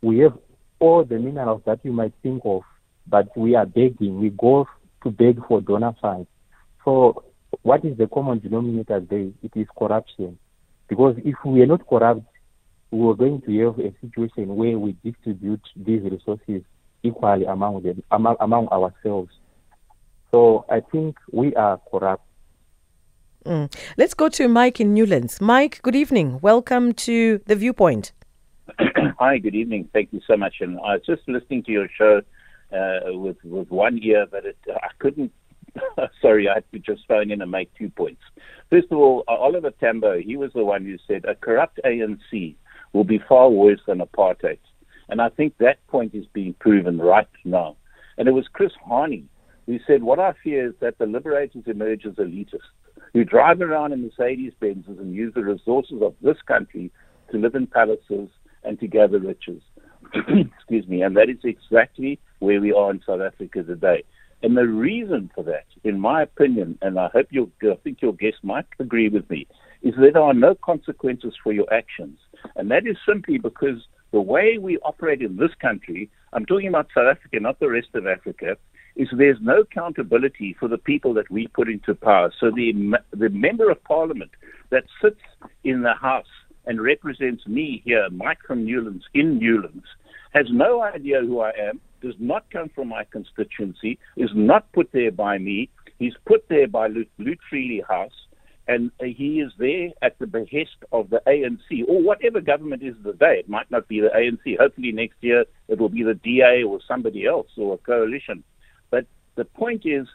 we 0.01 0.19
have 0.19 0.37
all 0.79 1.03
the 1.03 1.19
minerals 1.19 1.61
that 1.65 1.79
you 1.83 1.91
might 1.91 2.13
think 2.23 2.41
of 2.45 2.61
but 3.07 3.35
we 3.37 3.55
are 3.55 3.65
begging. 3.65 4.19
We 4.19 4.29
go 4.29 4.67
to 5.03 5.11
beg 5.11 5.45
for 5.47 5.61
donor 5.61 5.95
funds. 6.01 6.27
So 6.85 7.23
what 7.61 7.85
is 7.85 7.97
the 7.97 8.07
common 8.07 8.39
denominator 8.39 8.99
there? 8.99 9.29
It 9.41 9.51
is 9.55 9.67
corruption. 9.77 10.37
Because 10.87 11.15
if 11.23 11.35
we 11.45 11.61
are 11.61 11.65
not 11.65 11.87
corrupt, 11.87 12.21
we 12.91 13.07
are 13.07 13.15
going 13.15 13.41
to 13.41 13.65
have 13.65 13.79
a 13.79 13.93
situation 14.01 14.55
where 14.55 14.77
we 14.77 14.95
distribute 15.03 15.61
these 15.75 16.01
resources 16.03 16.61
equally 17.03 17.45
among 17.45 17.81
them, 17.83 18.03
among, 18.11 18.35
among 18.39 18.67
ourselves. 18.67 19.31
So 20.31 20.65
I 20.69 20.79
think 20.79 21.17
we 21.31 21.55
are 21.55 21.79
corrupt. 21.89 22.23
Mm. 23.45 23.73
Let's 23.97 24.13
go 24.13 24.29
to 24.29 24.47
Mike 24.47 24.79
in 24.79 24.93
Newlands. 24.93 25.41
Mike, 25.41 25.81
good 25.81 25.95
evening. 25.95 26.39
Welcome 26.41 26.93
to 26.93 27.39
The 27.45 27.55
Viewpoint. 27.55 28.13
Hi, 29.19 29.37
good 29.37 29.55
evening. 29.55 29.89
Thank 29.93 30.13
you 30.13 30.21
so 30.25 30.37
much. 30.37 30.55
And 30.61 30.79
I 30.79 30.93
was 30.93 31.01
just 31.05 31.27
listening 31.27 31.63
to 31.63 31.71
your 31.71 31.87
show 31.97 32.21
uh, 32.73 33.13
with 33.13 33.37
with 33.43 33.69
one 33.69 33.99
ear, 34.01 34.25
but 34.29 34.45
it, 34.45 34.57
I 34.67 34.89
couldn't. 34.99 35.31
sorry, 36.21 36.47
I 36.47 36.55
had 36.55 36.71
to 36.71 36.79
just 36.79 37.07
phone 37.07 37.31
in 37.31 37.41
and 37.41 37.49
make 37.49 37.73
two 37.75 37.89
points. 37.89 38.21
First 38.69 38.87
of 38.91 38.97
all, 38.97 39.23
Oliver 39.27 39.71
Tambo, 39.71 40.19
he 40.19 40.37
was 40.37 40.51
the 40.53 40.63
one 40.63 40.85
who 40.85 40.97
said 41.07 41.25
a 41.25 41.35
corrupt 41.35 41.79
ANC 41.83 42.55
will 42.93 43.03
be 43.03 43.19
far 43.27 43.49
worse 43.49 43.79
than 43.87 43.99
apartheid, 43.99 44.59
and 45.09 45.21
I 45.21 45.29
think 45.29 45.57
that 45.57 45.85
point 45.87 46.13
is 46.13 46.25
being 46.33 46.53
proven 46.59 46.97
right 46.97 47.27
now. 47.43 47.75
And 48.17 48.27
it 48.27 48.31
was 48.31 48.45
Chris 48.53 48.71
Hani 48.87 49.25
who 49.65 49.79
said, 49.87 50.03
"What 50.03 50.19
I 50.19 50.33
fear 50.43 50.67
is 50.67 50.73
that 50.79 50.97
the 50.97 51.05
liberators 51.05 51.63
emerge 51.67 52.05
as 52.05 52.13
elitists 52.15 52.73
who 53.13 53.23
drive 53.23 53.61
around 53.61 53.93
in 53.93 54.03
Mercedes 54.03 54.53
Benzes 54.61 54.99
and 54.99 55.13
use 55.13 55.33
the 55.33 55.43
resources 55.43 56.01
of 56.01 56.15
this 56.21 56.41
country 56.47 56.91
to 57.31 57.37
live 57.37 57.55
in 57.55 57.67
palaces 57.67 58.29
and 58.63 58.79
to 58.79 58.87
gather 58.87 59.19
riches." 59.19 59.61
Excuse 60.13 60.87
me, 60.87 61.01
and 61.01 61.15
that 61.17 61.29
is 61.29 61.37
exactly 61.43 62.19
where 62.43 62.61
we 62.61 62.73
are 62.73 62.91
in 62.91 63.01
South 63.05 63.21
Africa 63.21 63.63
today. 63.63 64.03
And 64.43 64.57
the 64.57 64.67
reason 64.67 65.31
for 65.33 65.43
that, 65.45 65.65
in 65.85 65.99
my 65.99 66.21
opinion, 66.21 66.77
and 66.81 66.99
I 66.99 67.07
hope 67.13 67.27
you'll, 67.31 67.49
I 67.63 67.75
think 67.83 68.01
your 68.01 68.13
guest 68.13 68.37
might 68.43 68.65
agree 68.79 69.07
with 69.07 69.29
me, 69.29 69.47
is 69.81 69.93
that 69.95 70.11
there 70.13 70.21
are 70.21 70.33
no 70.33 70.53
consequences 70.53 71.33
for 71.41 71.53
your 71.53 71.73
actions. 71.73 72.19
And 72.57 72.69
that 72.69 72.85
is 72.85 72.97
simply 73.07 73.37
because 73.37 73.79
the 74.11 74.19
way 74.21 74.57
we 74.59 74.77
operate 74.79 75.21
in 75.21 75.37
this 75.37 75.51
country, 75.61 76.09
I'm 76.33 76.45
talking 76.45 76.67
about 76.67 76.87
South 76.93 77.07
Africa, 77.09 77.39
not 77.39 77.59
the 77.59 77.69
rest 77.69 77.87
of 77.93 78.05
Africa, 78.05 78.57
is 78.97 79.07
there's 79.17 79.37
no 79.41 79.61
accountability 79.61 80.55
for 80.59 80.67
the 80.67 80.77
people 80.77 81.13
that 81.13 81.31
we 81.31 81.47
put 81.47 81.69
into 81.69 81.95
power. 81.95 82.31
So 82.39 82.51
the, 82.51 82.95
the 83.11 83.29
member 83.29 83.71
of 83.71 83.83
parliament 83.85 84.31
that 84.69 84.83
sits 85.01 85.21
in 85.63 85.81
the 85.83 85.93
House 85.93 86.27
and 86.65 86.81
represents 86.81 87.47
me 87.47 87.81
here, 87.85 88.09
Mike 88.11 88.39
from 88.45 88.65
Newlands, 88.65 89.05
in 89.13 89.39
Newlands, 89.39 89.85
has 90.33 90.47
no 90.51 90.81
idea 90.83 91.21
who 91.21 91.39
I 91.39 91.51
am, 91.51 91.79
does 92.03 92.15
not 92.19 92.45
come 92.51 92.69
from 92.75 92.89
my 92.89 93.05
constituency, 93.05 93.97
is 94.17 94.29
not 94.35 94.71
put 94.73 94.91
there 94.91 95.11
by 95.11 95.37
me. 95.37 95.69
He's 95.97 96.13
put 96.25 96.47
there 96.49 96.67
by 96.67 96.87
Lute, 96.87 97.09
Lute 97.17 97.39
Freely 97.49 97.81
House, 97.87 98.27
and 98.67 98.91
he 98.99 99.39
is 99.39 99.51
there 99.57 99.89
at 100.01 100.19
the 100.19 100.27
behest 100.27 100.77
of 100.91 101.09
the 101.09 101.21
ANC 101.27 101.83
or 101.87 102.01
whatever 102.01 102.41
government 102.41 102.83
is 102.83 102.95
the 103.03 103.13
day. 103.13 103.37
It 103.39 103.49
might 103.49 103.69
not 103.71 103.87
be 103.87 103.99
the 103.99 104.09
ANC. 104.09 104.57
Hopefully 104.57 104.91
next 104.91 105.17
year 105.21 105.45
it 105.67 105.79
will 105.79 105.89
be 105.89 106.03
the 106.03 106.13
DA 106.13 106.63
or 106.63 106.79
somebody 106.87 107.25
else 107.25 107.47
or 107.57 107.73
a 107.73 107.77
coalition. 107.77 108.43
But 108.91 109.05
the 109.35 109.45
point 109.45 109.85
is, 109.85 110.07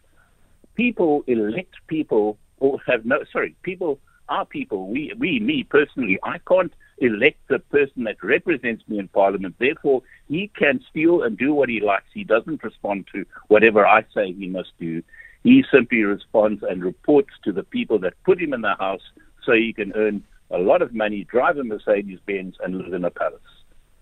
people 0.75 1.25
elect 1.26 1.75
people 1.88 2.38
or 2.59 2.78
have 2.87 3.04
no 3.04 3.18
sorry, 3.33 3.54
people 3.62 3.99
are 4.28 4.45
people. 4.45 4.88
We 4.88 5.12
we 5.18 5.40
me 5.40 5.64
personally, 5.64 6.18
I 6.23 6.38
can't 6.49 6.73
elect 7.00 7.38
the 7.49 7.59
person 7.59 8.05
that 8.05 8.23
represents 8.23 8.83
me 8.88 8.99
in 8.99 9.09
Parliament. 9.09 9.55
Therefore, 9.59 10.02
he 10.28 10.50
can 10.57 10.81
steal 10.90 11.23
and 11.23 11.38
do 11.38 11.55
what 11.55 11.69
he 11.69 11.81
likes. 11.81 12.07
He 12.12 12.25
doesn't 12.25 12.62
respond 12.62 13.07
to 13.12 13.25
whatever 13.49 13.87
I 13.87 14.05
say 14.14 14.33
he 14.33 14.49
must 14.49 14.73
do. 14.78 15.02
He 15.45 15.64
simply 15.73 16.02
responds 16.02 16.62
and 16.62 16.83
reports 16.83 17.31
to 17.45 17.52
the 17.52 17.62
people 17.62 17.99
that 18.00 18.14
put 18.25 18.40
him 18.40 18.52
in 18.52 18.62
the 18.62 18.75
house 18.75 19.02
so 19.45 19.52
he 19.52 19.73
can 19.73 19.93
earn 19.95 20.25
a 20.50 20.59
lot 20.59 20.83
of 20.83 20.95
money, 20.95 21.25
drive 21.25 21.59
a 21.59 21.64
Mercedes 21.64 22.19
Benz, 22.26 22.57
and 22.62 22.76
live 22.76 22.93
in 22.93 23.05
a 23.05 23.11
palace. 23.11 23.40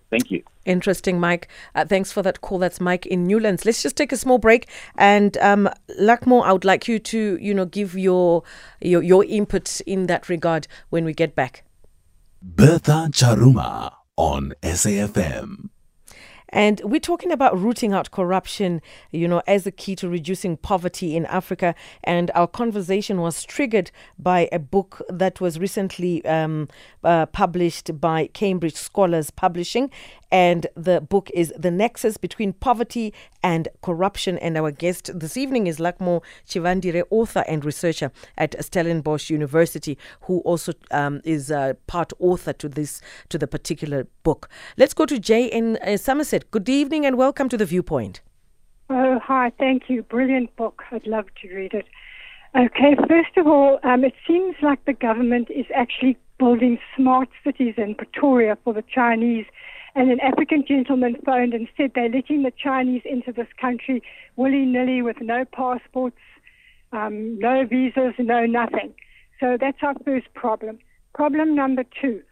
Thank 0.08 0.30
you. 0.30 0.42
Interesting, 0.64 1.18
Mike. 1.18 1.48
Uh, 1.74 1.84
thanks 1.84 2.12
for 2.12 2.22
that 2.22 2.40
call. 2.40 2.58
That's 2.58 2.80
Mike 2.80 3.06
in 3.06 3.26
Newlands. 3.26 3.64
Let's 3.64 3.82
just 3.82 3.96
take 3.96 4.12
a 4.12 4.16
small 4.16 4.38
break, 4.38 4.68
and 4.96 5.36
um, 5.38 5.68
Luckmore, 6.00 6.44
I 6.44 6.52
would 6.52 6.64
like 6.64 6.86
you 6.86 7.00
to, 7.00 7.38
you 7.40 7.52
know, 7.52 7.64
give 7.64 7.98
your 7.98 8.44
your 8.80 9.02
your 9.02 9.24
input 9.24 9.80
in 9.80 10.06
that 10.06 10.28
regard 10.28 10.68
when 10.90 11.04
we 11.04 11.12
get 11.12 11.34
back. 11.34 11.65
Bertha 12.48 13.08
Charuma 13.10 13.92
on 14.16 14.54
SAFM. 14.62 15.68
And 16.50 16.80
we're 16.84 17.00
talking 17.00 17.32
about 17.32 17.58
rooting 17.58 17.92
out 17.92 18.12
corruption, 18.12 18.80
you 19.10 19.26
know, 19.26 19.42
as 19.48 19.66
a 19.66 19.72
key 19.72 19.96
to 19.96 20.08
reducing 20.08 20.56
poverty 20.56 21.16
in 21.16 21.26
Africa. 21.26 21.74
And 22.04 22.30
our 22.36 22.46
conversation 22.46 23.20
was 23.20 23.42
triggered 23.42 23.90
by 24.16 24.48
a 24.52 24.60
book 24.60 25.02
that 25.08 25.40
was 25.40 25.58
recently 25.58 26.24
um, 26.24 26.68
uh, 27.02 27.26
published 27.26 28.00
by 28.00 28.28
Cambridge 28.28 28.76
Scholars 28.76 29.30
Publishing. 29.30 29.90
And 30.30 30.66
the 30.74 31.00
book 31.00 31.30
is 31.32 31.52
The 31.56 31.70
Nexus 31.70 32.16
Between 32.16 32.52
Poverty 32.52 33.14
and 33.42 33.68
Corruption. 33.82 34.38
And 34.38 34.56
our 34.56 34.70
guest 34.70 35.10
this 35.18 35.36
evening 35.36 35.66
is 35.66 35.78
Luckmore 35.78 36.22
Chivandire, 36.46 37.04
author 37.10 37.44
and 37.46 37.64
researcher 37.64 38.10
at 38.36 38.62
Stellenbosch 38.62 39.30
University, 39.30 39.96
who 40.22 40.40
also 40.40 40.72
um, 40.90 41.20
is 41.24 41.50
a 41.50 41.76
part 41.86 42.12
author 42.18 42.52
to 42.54 42.68
this 42.68 43.00
to 43.28 43.38
the 43.38 43.46
particular 43.46 44.06
book. 44.22 44.48
Let's 44.76 44.94
go 44.94 45.06
to 45.06 45.18
Jay 45.18 45.46
in 45.46 45.76
uh, 45.78 45.96
Somerset. 45.96 46.50
Good 46.50 46.68
evening 46.68 47.06
and 47.06 47.16
welcome 47.16 47.48
to 47.48 47.56
the 47.56 47.66
Viewpoint. 47.66 48.20
Oh, 48.90 49.18
hi. 49.22 49.52
Thank 49.58 49.84
you. 49.88 50.02
Brilliant 50.02 50.54
book. 50.56 50.82
I'd 50.90 51.06
love 51.06 51.26
to 51.42 51.54
read 51.54 51.74
it. 51.74 51.86
Okay, 52.56 52.96
first 53.08 53.36
of 53.36 53.46
all, 53.46 53.78
um, 53.82 54.02
it 54.02 54.14
seems 54.26 54.54
like 54.62 54.82
the 54.86 54.94
government 54.94 55.50
is 55.50 55.66
actually 55.74 56.16
building 56.38 56.78
smart 56.96 57.28
cities 57.44 57.74
in 57.76 57.94
Pretoria 57.94 58.56
for 58.64 58.72
the 58.72 58.82
Chinese 58.82 59.44
and 59.96 60.10
an 60.10 60.20
African 60.20 60.62
gentleman 60.68 61.16
phoned 61.24 61.54
and 61.54 61.66
said 61.74 61.92
they're 61.94 62.10
letting 62.10 62.42
the 62.42 62.52
Chinese 62.52 63.00
into 63.06 63.32
this 63.32 63.48
country 63.58 64.02
willy 64.36 64.66
nilly 64.66 65.00
with 65.00 65.16
no 65.22 65.46
passports, 65.46 66.18
um, 66.92 67.38
no 67.38 67.64
visas, 67.64 68.12
no 68.18 68.44
nothing. 68.44 68.92
So 69.40 69.56
that's 69.58 69.78
our 69.82 69.94
first 70.04 70.32
problem. 70.34 70.78
Problem 71.14 71.54
number 71.54 71.82
two 71.98 72.22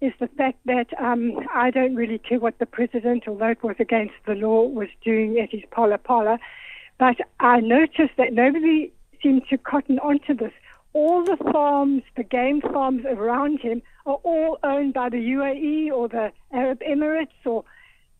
is 0.00 0.14
the 0.18 0.28
fact 0.28 0.58
that 0.64 0.86
um, 0.98 1.38
I 1.54 1.70
don't 1.70 1.94
really 1.94 2.16
care 2.18 2.38
what 2.38 2.58
the 2.58 2.64
president, 2.64 3.24
although 3.28 3.50
it 3.50 3.62
was 3.62 3.76
against 3.78 4.14
the 4.26 4.34
law, 4.34 4.66
was 4.66 4.88
doing 5.04 5.38
at 5.38 5.50
his 5.50 5.60
Phala 5.76 5.98
Phala. 5.98 6.38
But 6.98 7.16
I 7.38 7.60
noticed 7.60 8.16
that 8.16 8.32
nobody 8.32 8.92
seemed 9.22 9.42
to 9.50 9.58
cotton 9.58 9.98
onto 9.98 10.34
this. 10.34 10.52
All 10.94 11.22
the 11.22 11.36
farms, 11.52 12.02
the 12.16 12.24
game 12.24 12.62
farms 12.62 13.04
around 13.06 13.60
him, 13.60 13.82
are 14.10 14.20
all 14.24 14.58
owned 14.62 14.94
by 14.94 15.08
the 15.08 15.16
UAE 15.16 15.92
or 15.92 16.08
the 16.08 16.32
Arab 16.52 16.80
Emirates 16.80 17.28
or 17.44 17.64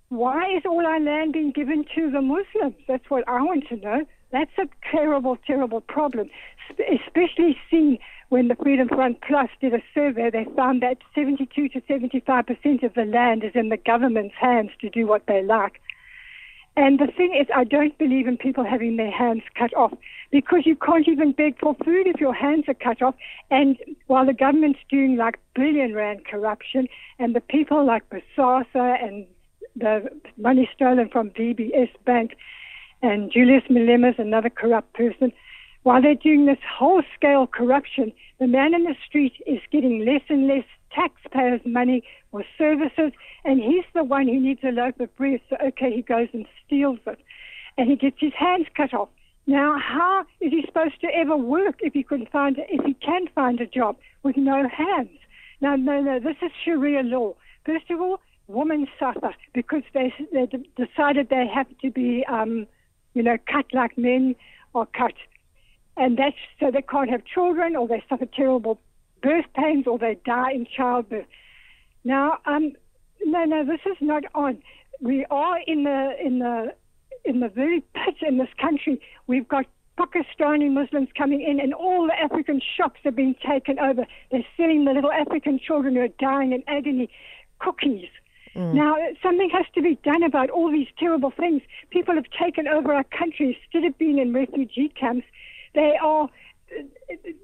why 0.08 0.56
is 0.56 0.62
all 0.64 0.84
our 0.84 1.00
land 1.00 1.32
being 1.32 1.52
given 1.52 1.84
to 1.94 2.10
the 2.10 2.20
Muslims? 2.20 2.74
That's 2.88 3.08
what 3.08 3.26
I 3.28 3.42
want 3.42 3.68
to 3.68 3.76
know. 3.76 4.04
That's 4.32 4.50
a 4.58 4.66
terrible, 4.90 5.36
terrible 5.46 5.80
problem, 5.80 6.30
especially 6.78 7.56
seeing 7.70 7.98
when 8.28 8.48
the 8.48 8.54
Freedom 8.54 8.88
Front 8.88 9.20
Plus 9.22 9.48
did 9.60 9.74
a 9.74 9.82
survey, 9.92 10.30
they 10.30 10.46
found 10.56 10.82
that 10.82 10.98
72 11.14 11.68
to 11.68 11.82
75 11.88 12.46
percent 12.46 12.82
of 12.84 12.94
the 12.94 13.04
land 13.04 13.42
is 13.42 13.52
in 13.54 13.70
the 13.70 13.76
government's 13.76 14.36
hands 14.40 14.70
to 14.80 14.88
do 14.88 15.06
what 15.06 15.26
they 15.26 15.42
like. 15.42 15.80
And 16.80 16.98
the 16.98 17.08
thing 17.08 17.36
is, 17.38 17.46
I 17.54 17.64
don't 17.64 17.98
believe 17.98 18.26
in 18.26 18.38
people 18.38 18.64
having 18.64 18.96
their 18.96 19.10
hands 19.10 19.42
cut 19.54 19.76
off 19.76 19.92
because 20.30 20.60
you 20.64 20.74
can't 20.76 21.06
even 21.06 21.32
beg 21.32 21.58
for 21.60 21.74
food 21.84 22.06
if 22.06 22.18
your 22.18 22.32
hands 22.32 22.64
are 22.68 22.74
cut 22.74 23.02
off. 23.02 23.14
And 23.50 23.76
while 24.06 24.24
the 24.24 24.32
government's 24.32 24.78
doing 24.88 25.16
like 25.18 25.38
billion 25.54 25.94
rand 25.94 26.24
corruption, 26.24 26.88
and 27.18 27.36
the 27.36 27.42
people 27.42 27.84
like 27.84 28.04
Bosasa 28.08 28.96
and 29.04 29.26
the 29.76 30.08
money 30.38 30.70
stolen 30.74 31.10
from 31.10 31.28
VBS 31.32 31.90
Bank 32.06 32.34
and 33.02 33.30
Julius 33.30 33.64
Malema 33.68 34.14
is 34.14 34.18
another 34.18 34.48
corrupt 34.48 34.94
person, 34.94 35.34
while 35.82 36.00
they're 36.00 36.14
doing 36.14 36.46
this 36.46 36.64
whole 36.66 37.02
scale 37.14 37.46
corruption, 37.46 38.10
the 38.38 38.46
man 38.46 38.72
in 38.72 38.84
the 38.84 38.96
street 39.06 39.34
is 39.46 39.60
getting 39.70 40.06
less 40.06 40.22
and 40.30 40.48
less 40.48 40.64
taxpayers' 40.94 41.60
money 41.64 42.02
or 42.32 42.44
services, 42.58 43.12
and 43.44 43.60
he's 43.60 43.84
the 43.94 44.04
one 44.04 44.26
who 44.28 44.40
needs 44.40 44.60
a 44.62 44.70
loaf 44.70 44.98
of 45.00 45.14
bread. 45.16 45.40
So, 45.48 45.56
okay, 45.64 45.92
he 45.94 46.02
goes 46.02 46.28
and 46.32 46.46
steals 46.66 46.98
it, 47.06 47.18
and 47.76 47.88
he 47.88 47.96
gets 47.96 48.16
his 48.18 48.32
hands 48.38 48.66
cut 48.76 48.94
off. 48.94 49.08
Now, 49.46 49.78
how 49.78 50.26
is 50.40 50.52
he 50.52 50.62
supposed 50.66 51.00
to 51.00 51.08
ever 51.08 51.36
work 51.36 51.76
if 51.80 51.94
he 51.94 52.02
can 52.02 52.26
find 52.26 52.58
if 52.68 52.84
he 52.84 52.94
can 52.94 53.26
find 53.34 53.60
a 53.60 53.66
job 53.66 53.96
with 54.22 54.36
no 54.36 54.68
hands? 54.68 55.18
No, 55.60 55.76
no, 55.76 56.00
no. 56.00 56.20
This 56.20 56.36
is 56.42 56.52
Sharia 56.64 57.02
law. 57.02 57.34
First 57.64 57.90
of 57.90 58.00
all, 58.00 58.20
women 58.46 58.86
suffer 58.98 59.34
because 59.54 59.82
they 59.94 60.12
they 60.32 60.46
decided 60.76 61.28
they 61.28 61.46
have 61.52 61.66
to 61.82 61.90
be, 61.90 62.24
um, 62.28 62.66
you 63.14 63.22
know, 63.22 63.38
cut 63.50 63.66
like 63.72 63.96
men 63.96 64.36
are 64.74 64.86
cut, 64.86 65.14
and 65.96 66.18
that's 66.18 66.36
so 66.60 66.70
they 66.70 66.82
can't 66.82 67.10
have 67.10 67.24
children 67.24 67.76
or 67.76 67.88
they 67.88 68.02
suffer 68.08 68.26
terrible 68.26 68.78
birth 69.22 69.46
pains 69.54 69.86
or 69.86 69.98
they 69.98 70.18
die 70.24 70.52
in 70.52 70.66
childbirth. 70.76 71.26
Now, 72.04 72.38
um, 72.46 72.72
no, 73.24 73.44
no, 73.44 73.64
this 73.64 73.80
is 73.86 73.96
not 74.00 74.24
on. 74.34 74.62
We 75.00 75.26
are 75.30 75.58
in 75.66 75.84
the 75.84 76.12
in 76.22 76.38
the 76.38 76.74
in 77.24 77.40
the 77.40 77.48
very 77.48 77.82
pit 77.94 78.16
in 78.26 78.38
this 78.38 78.48
country. 78.60 79.00
We've 79.26 79.48
got 79.48 79.66
Pakistani 79.98 80.70
Muslims 80.70 81.08
coming 81.16 81.42
in, 81.42 81.60
and 81.60 81.74
all 81.74 82.06
the 82.06 82.18
African 82.18 82.60
shops 82.76 83.00
have 83.04 83.14
been 83.14 83.34
taken 83.46 83.78
over. 83.78 84.06
They're 84.30 84.46
selling 84.56 84.84
the 84.84 84.92
little 84.92 85.12
African 85.12 85.58
children 85.58 85.94
who 85.94 86.02
are 86.02 86.08
dying 86.08 86.52
in 86.52 86.62
agony 86.66 87.10
cookies. 87.58 88.08
Mm. 88.56 88.74
Now, 88.74 88.96
something 89.22 89.50
has 89.50 89.66
to 89.74 89.82
be 89.82 89.98
done 90.02 90.22
about 90.22 90.50
all 90.50 90.72
these 90.72 90.88
terrible 90.98 91.30
things. 91.30 91.62
People 91.90 92.14
have 92.14 92.24
taken 92.42 92.66
over 92.66 92.92
our 92.94 93.04
country 93.04 93.58
instead 93.60 93.86
of 93.86 93.96
being 93.98 94.18
in 94.18 94.32
refugee 94.32 94.88
camps. 94.88 95.26
They 95.74 95.96
are 96.02 96.28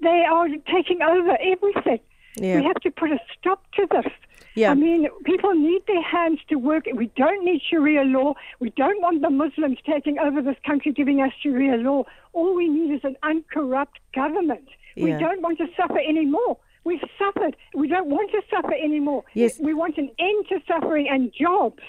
they 0.02 0.24
are 0.30 0.48
taking 0.72 1.02
over 1.02 1.36
everything. 1.40 2.00
Yeah. 2.36 2.60
We 2.60 2.64
have 2.64 2.80
to 2.82 2.90
put 2.90 3.10
a 3.10 3.18
stop 3.38 3.64
to 3.76 3.86
this. 3.90 4.12
Yeah. 4.54 4.70
I 4.70 4.74
mean, 4.74 5.08
people 5.24 5.54
need 5.54 5.82
their 5.86 6.02
hands 6.02 6.40
to 6.48 6.56
work. 6.56 6.84
We 6.94 7.10
don't 7.16 7.44
need 7.44 7.60
Sharia 7.68 8.04
law. 8.04 8.34
We 8.58 8.70
don't 8.70 9.00
want 9.02 9.22
the 9.22 9.30
Muslims 9.30 9.78
taking 9.86 10.18
over 10.18 10.40
this 10.42 10.56
country, 10.64 10.92
giving 10.92 11.20
us 11.20 11.32
Sharia 11.42 11.76
law. 11.76 12.04
All 12.32 12.54
we 12.54 12.68
need 12.68 12.94
is 12.94 13.00
an 13.04 13.16
uncorrupt 13.22 13.98
government. 14.14 14.68
Yeah. 14.94 15.04
We 15.04 15.10
don't 15.12 15.42
want 15.42 15.58
to 15.58 15.66
suffer 15.76 15.98
anymore. 15.98 16.58
We've 16.84 17.04
suffered. 17.18 17.56
We 17.74 17.88
don't 17.88 18.08
want 18.08 18.30
to 18.30 18.42
suffer 18.48 18.72
anymore. 18.72 19.24
Yes. 19.34 19.58
We 19.58 19.74
want 19.74 19.98
an 19.98 20.10
end 20.18 20.46
to 20.48 20.60
suffering 20.66 21.08
and 21.10 21.32
jobs. 21.38 21.82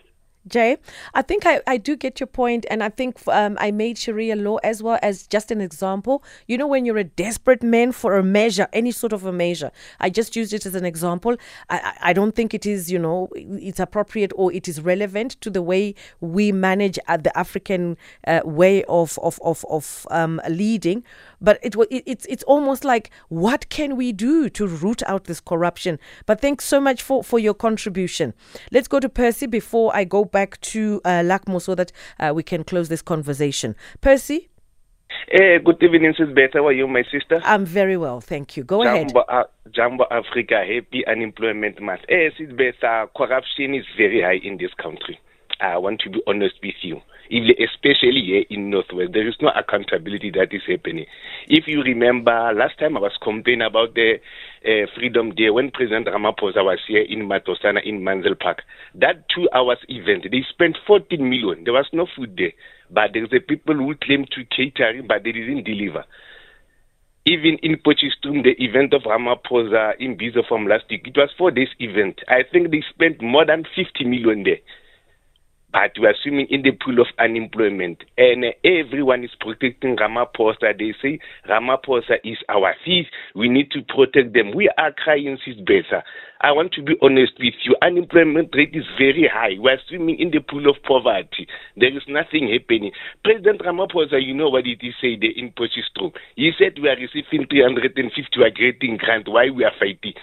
Jay, 0.47 0.77
I 1.13 1.21
think 1.21 1.45
I, 1.45 1.61
I 1.67 1.77
do 1.77 1.95
get 1.95 2.19
your 2.19 2.27
point, 2.27 2.65
and 2.69 2.83
I 2.83 2.89
think 2.89 3.25
um, 3.27 3.57
I 3.59 3.71
made 3.71 3.97
Sharia 3.97 4.35
law 4.35 4.57
as 4.63 4.81
well 4.81 4.99
as 5.01 5.27
just 5.27 5.51
an 5.51 5.61
example. 5.61 6.23
You 6.47 6.57
know, 6.57 6.67
when 6.67 6.85
you're 6.85 6.97
a 6.97 7.03
desperate 7.03 7.63
man 7.63 7.91
for 7.91 8.17
a 8.17 8.23
measure, 8.23 8.67
any 8.73 8.91
sort 8.91 9.13
of 9.13 9.25
a 9.25 9.31
measure, 9.31 9.71
I 9.99 10.09
just 10.09 10.35
used 10.35 10.53
it 10.53 10.65
as 10.65 10.75
an 10.75 10.85
example. 10.85 11.37
I, 11.69 11.97
I 12.01 12.13
don't 12.13 12.35
think 12.35 12.53
it 12.53 12.65
is, 12.65 12.91
you 12.91 12.99
know, 12.99 13.29
it's 13.35 13.79
appropriate 13.79 14.31
or 14.35 14.53
it 14.53 14.67
is 14.67 14.81
relevant 14.81 15.39
to 15.41 15.49
the 15.49 15.61
way 15.61 15.95
we 16.19 16.51
manage 16.51 16.97
uh, 17.07 17.17
the 17.17 17.37
African 17.37 17.97
uh, 18.25 18.41
way 18.43 18.83
of 18.85 19.17
of 19.21 19.39
of, 19.43 19.65
of 19.69 20.07
um, 20.11 20.41
leading. 20.49 21.03
But 21.41 21.59
it, 21.61 21.75
it 21.91 22.03
it's 22.05 22.25
it's 22.27 22.43
almost 22.43 22.83
like 22.83 23.11
what 23.29 23.69
can 23.69 23.95
we 23.95 24.11
do 24.11 24.49
to 24.49 24.67
root 24.67 25.03
out 25.07 25.25
this 25.25 25.39
corruption? 25.39 25.99
But 26.25 26.41
thanks 26.41 26.65
so 26.65 26.79
much 26.79 27.01
for 27.01 27.23
for 27.23 27.39
your 27.39 27.53
contribution. 27.53 28.33
Let's 28.71 28.87
go 28.87 28.99
to 28.99 29.09
Percy 29.09 29.47
before 29.47 29.95
I 29.95 30.03
go 30.03 30.23
back 30.25 30.36
to 30.45 31.01
uh, 31.05 31.21
Luckmore 31.23 31.61
so 31.61 31.75
that 31.75 31.91
uh, 32.19 32.31
we 32.35 32.43
can 32.43 32.63
close 32.63 32.89
this 32.89 33.01
conversation. 33.01 33.75
Percy. 34.01 34.49
Hey, 35.29 35.57
good 35.63 35.81
evening, 35.81 36.13
Sis 36.17 36.27
Beth. 36.35 36.51
How 36.53 36.67
are 36.67 36.73
you, 36.73 36.87
my 36.87 37.03
sister? 37.11 37.41
I'm 37.43 37.65
very 37.65 37.97
well, 37.97 38.21
thank 38.21 38.55
you. 38.55 38.63
Go 38.63 38.83
Jambo, 38.83 39.21
ahead. 39.21 39.45
Uh, 39.45 39.69
Jambo 39.73 40.05
Africa, 40.11 40.63
happy 40.65 41.05
unemployment 41.07 41.81
month. 41.81 42.01
Hey, 42.07 42.29
Sis 42.37 42.51
Beth, 42.51 42.81
uh, 42.83 43.07
corruption 43.15 43.73
is 43.73 43.85
very 43.97 44.21
high 44.21 44.39
in 44.41 44.57
this 44.57 44.73
country. 44.81 45.19
I 45.59 45.77
want 45.77 46.01
to 46.01 46.09
be 46.09 46.21
honest 46.27 46.55
with 46.61 46.75
you. 46.81 47.01
Especially 47.29 48.21
here 48.23 48.45
in 48.49 48.69
Northwest, 48.69 49.11
there 49.13 49.27
is 49.27 49.35
no 49.41 49.49
accountability 49.49 50.31
that 50.31 50.53
is 50.53 50.61
happening. 50.67 51.05
If 51.47 51.67
you 51.67 51.81
remember, 51.81 52.53
last 52.53 52.79
time 52.79 52.95
I 52.95 53.01
was 53.01 53.17
complaining 53.21 53.65
about 53.65 53.95
the 53.95 54.15
uh, 54.63 54.87
Freedom 54.95 55.31
Day 55.35 55.49
when 55.49 55.71
President 55.71 56.07
Ramaphosa 56.07 56.63
was 56.63 56.79
here 56.87 57.01
in 57.01 57.27
Matlosana 57.27 57.85
in 57.85 58.01
Manzel 58.01 58.39
Park. 58.39 58.61
That 58.95 59.25
two 59.33 59.49
hours 59.53 59.79
event, 59.89 60.27
they 60.31 60.45
spent 60.49 60.77
14 60.87 61.19
million. 61.19 61.63
There 61.65 61.73
was 61.73 61.87
no 61.91 62.07
food 62.15 62.35
there, 62.37 62.53
but 62.89 63.11
there's 63.13 63.29
the 63.29 63.39
people 63.39 63.75
who 63.75 63.95
claim 63.95 64.25
to 64.31 64.45
catering, 64.45 65.07
but 65.07 65.23
they 65.23 65.33
didn't 65.33 65.65
deliver 65.65 66.05
even 67.27 67.57
in 67.61 67.75
Potchefstroom, 67.75 68.43
the 68.43 68.55
event 68.63 68.93
of 68.93 69.01
Ramaphosa 69.01 69.99
in 69.99 70.17
Bizo 70.17 70.47
from 70.47 70.65
last 70.65 70.85
week, 70.89 71.07
it 71.07 71.17
was 71.17 71.29
four 71.37 71.51
days 71.51 71.67
event. 71.77 72.21
I 72.29 72.43
think 72.49 72.71
they 72.71 72.81
spent 72.89 73.21
more 73.21 73.45
than 73.45 73.65
50 73.75 74.05
million 74.05 74.43
there. 74.43 74.59
But 75.77 75.93
we 76.01 76.07
are 76.07 76.15
swimming 76.23 76.47
in 76.49 76.63
the 76.63 76.71
pool 76.71 76.99
of 76.99 77.05
unemployment. 77.19 78.01
And 78.17 78.45
everyone 78.65 79.23
is 79.23 79.29
protecting 79.39 79.95
Ramaphosa. 79.95 80.73
They 80.73 80.95
say 80.99 81.19
Ramaphosa 81.47 82.17
is 82.23 82.37
our 82.49 82.73
thief. 82.83 83.05
We 83.35 83.47
need 83.47 83.69
to 83.77 83.83
protect 83.83 84.33
them. 84.33 84.55
We 84.55 84.71
are 84.75 84.91
crying 84.91 85.37
is 85.45 85.55
better. 85.57 86.01
I 86.41 86.51
want 86.51 86.73
to 86.73 86.81
be 86.81 86.95
honest 87.03 87.33
with 87.37 87.53
you. 87.63 87.75
Unemployment 87.83 88.55
rate 88.55 88.73
is 88.73 88.85
very 88.97 89.29
high. 89.31 89.61
We 89.61 89.69
are 89.69 89.77
swimming 89.87 90.17
in 90.17 90.31
the 90.31 90.39
pool 90.39 90.67
of 90.67 90.81
poverty. 90.81 91.45
There 91.75 91.95
is 91.95 92.01
nothing 92.07 92.49
happening. 92.49 92.91
President 93.23 93.61
Ramaphosa, 93.61 94.17
you 94.17 94.33
know 94.33 94.49
what 94.49 94.63
did 94.63 94.81
he 94.81 94.93
say 94.99 95.15
there 95.15 95.29
in? 95.29 95.53
He 96.35 96.53
said 96.57 96.79
we 96.81 96.89
are 96.89 96.97
receiving 96.97 97.45
350, 97.45 98.21
we 98.35 98.43
are 98.43 98.49
getting 98.49 98.97
grant. 98.97 99.27
Why 99.27 99.51
we 99.51 99.63
are 99.63 99.77
fighting? 99.77 100.17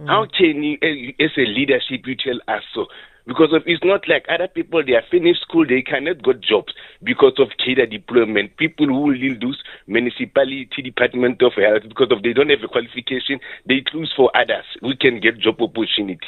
Mm. 0.00 0.08
How 0.08 0.24
can 0.24 0.62
you, 0.62 0.78
as 1.20 1.32
a 1.36 1.44
leadership, 1.44 2.06
you 2.06 2.16
tell 2.16 2.40
us 2.48 2.62
so? 2.74 2.86
Because 3.26 3.52
of 3.52 3.62
it's 3.66 3.82
not 3.82 4.08
like 4.08 4.24
other 4.28 4.46
people 4.46 4.84
they 4.84 4.94
are 4.94 5.02
finished 5.10 5.42
school 5.42 5.66
they 5.66 5.82
cannot 5.82 6.22
get 6.22 6.40
jobs 6.40 6.72
because 7.02 7.34
of 7.38 7.48
cadre 7.58 7.86
deployment 7.86 8.56
people 8.56 8.86
who 8.86 9.00
will 9.00 9.18
lose 9.18 9.62
municipality 9.88 10.82
department 10.82 11.42
of 11.42 11.52
health 11.54 11.82
because 11.88 12.12
of 12.12 12.22
they 12.22 12.32
don't 12.32 12.50
have 12.50 12.62
a 12.62 12.68
qualification 12.68 13.40
they 13.66 13.82
choose 13.90 14.12
for 14.16 14.30
others 14.36 14.64
who 14.80 14.94
can 14.94 15.18
get 15.18 15.38
job 15.38 15.60
opportunity 15.60 16.26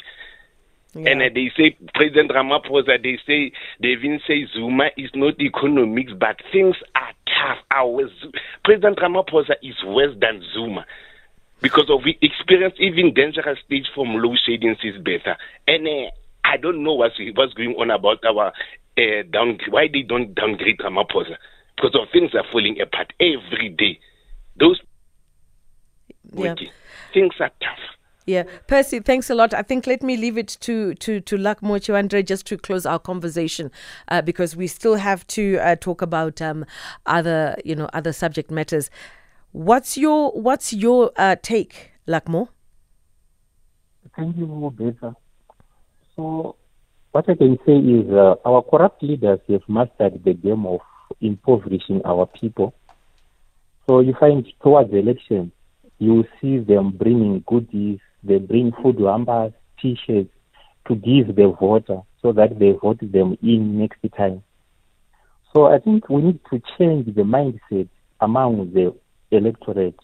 yeah. 0.94 1.10
And 1.10 1.22
uh, 1.22 1.28
they 1.34 1.52
say 1.56 1.76
President 1.94 2.30
Ramaphosa, 2.30 3.00
they 3.02 3.18
say 3.26 3.52
they 3.78 3.88
even 3.88 4.20
say 4.26 4.46
Zuma 4.54 4.88
is 4.96 5.10
not 5.14 5.38
economics, 5.38 6.12
but 6.18 6.40
things 6.50 6.76
are 6.94 7.12
tough. 7.26 7.58
Our 7.70 8.08
President 8.64 8.98
Ramaphosa 8.98 9.54
is 9.62 9.76
worse 9.84 10.16
than 10.18 10.42
Zuma 10.54 10.86
because 11.60 11.90
of 11.90 12.00
we 12.04 12.18
experience 12.22 12.74
even 12.78 13.12
dangerous 13.12 13.58
stage 13.66 13.86
from 13.94 14.14
load 14.14 14.38
shedding 14.46 14.76
is 14.82 14.96
better. 15.02 15.36
And 15.66 15.86
uh, 15.86 16.10
I 16.48 16.56
don't 16.56 16.82
know 16.82 16.94
what's, 16.94 17.14
what's 17.34 17.52
going 17.54 17.74
on 17.78 17.90
about 17.90 18.24
our 18.24 18.52
uh, 18.98 19.22
down. 19.30 19.58
Why 19.68 19.88
they 19.92 20.02
don't 20.02 20.34
downgrade 20.34 20.78
Ramaphosa? 20.78 21.36
Because 21.76 21.94
of 21.94 22.08
things 22.12 22.34
are 22.34 22.44
falling 22.50 22.80
apart 22.80 23.12
every 23.20 23.68
day. 23.68 24.00
Those 24.58 24.80
yeah. 26.34 26.54
things 27.12 27.34
are 27.40 27.50
tough. 27.60 27.78
Yeah, 28.26 28.42
Percy, 28.66 29.00
thanks 29.00 29.30
a 29.30 29.34
lot. 29.34 29.54
I 29.54 29.62
think 29.62 29.86
let 29.86 30.02
me 30.02 30.14
leave 30.16 30.36
it 30.36 30.48
to 30.60 30.94
to 30.96 31.20
to 31.20 31.36
Luckmore 31.38 31.78
Chivandire 31.78 32.26
just 32.26 32.46
to 32.48 32.58
close 32.58 32.84
our 32.84 32.98
conversation 32.98 33.70
uh, 34.08 34.20
because 34.20 34.54
we 34.54 34.66
still 34.66 34.96
have 34.96 35.26
to 35.28 35.56
uh, 35.58 35.76
talk 35.76 36.02
about 36.02 36.42
um, 36.42 36.66
other 37.06 37.56
you 37.64 37.74
know 37.74 37.88
other 37.94 38.12
subject 38.12 38.50
matters. 38.50 38.90
What's 39.52 39.96
your 39.96 40.32
what's 40.32 40.74
your 40.74 41.10
uh, 41.16 41.36
take, 41.40 41.92
Luckmore? 42.06 42.48
Thank 44.14 44.36
you, 44.36 44.74
Beta. 44.76 45.16
So, 46.18 46.56
what 47.12 47.30
I 47.30 47.36
can 47.36 47.60
say 47.64 47.76
is 47.76 48.10
uh, 48.10 48.34
our 48.44 48.60
corrupt 48.62 49.04
leaders 49.04 49.38
have 49.48 49.62
mastered 49.68 50.24
the 50.24 50.34
game 50.34 50.66
of 50.66 50.80
impoverishing 51.20 52.02
our 52.04 52.26
people. 52.26 52.74
So, 53.86 54.00
you 54.00 54.14
find 54.18 54.44
towards 54.60 54.92
election, 54.92 55.52
you 56.00 56.24
see 56.40 56.58
them 56.58 56.90
bringing 56.90 57.44
goodies, 57.46 58.00
they 58.24 58.38
bring 58.38 58.72
food 58.82 58.98
hampers, 58.98 59.52
t 59.80 59.96
shirts 60.04 60.30
to 60.88 60.96
give 60.96 61.36
the 61.36 61.54
voter 61.60 62.00
so 62.20 62.32
that 62.32 62.58
they 62.58 62.72
vote 62.72 62.98
them 63.00 63.38
in 63.40 63.78
next 63.78 64.00
time. 64.16 64.42
So, 65.54 65.66
I 65.66 65.78
think 65.78 66.08
we 66.08 66.22
need 66.22 66.40
to 66.50 66.60
change 66.76 67.14
the 67.14 67.22
mindset 67.22 67.88
among 68.18 68.72
the 68.72 68.92
electorate 69.30 70.00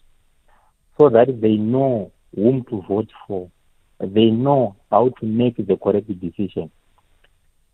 so 0.97 1.09
that 1.09 1.41
they 1.41 1.57
know 1.57 2.13
whom 2.33 2.63
to 2.69 2.81
vote 2.87 3.09
for 3.27 3.51
they 3.99 4.25
know 4.25 4.75
how 4.91 5.09
to 5.19 5.25
make 5.25 5.57
the 5.57 5.77
correct 5.77 6.07
decision. 6.19 6.71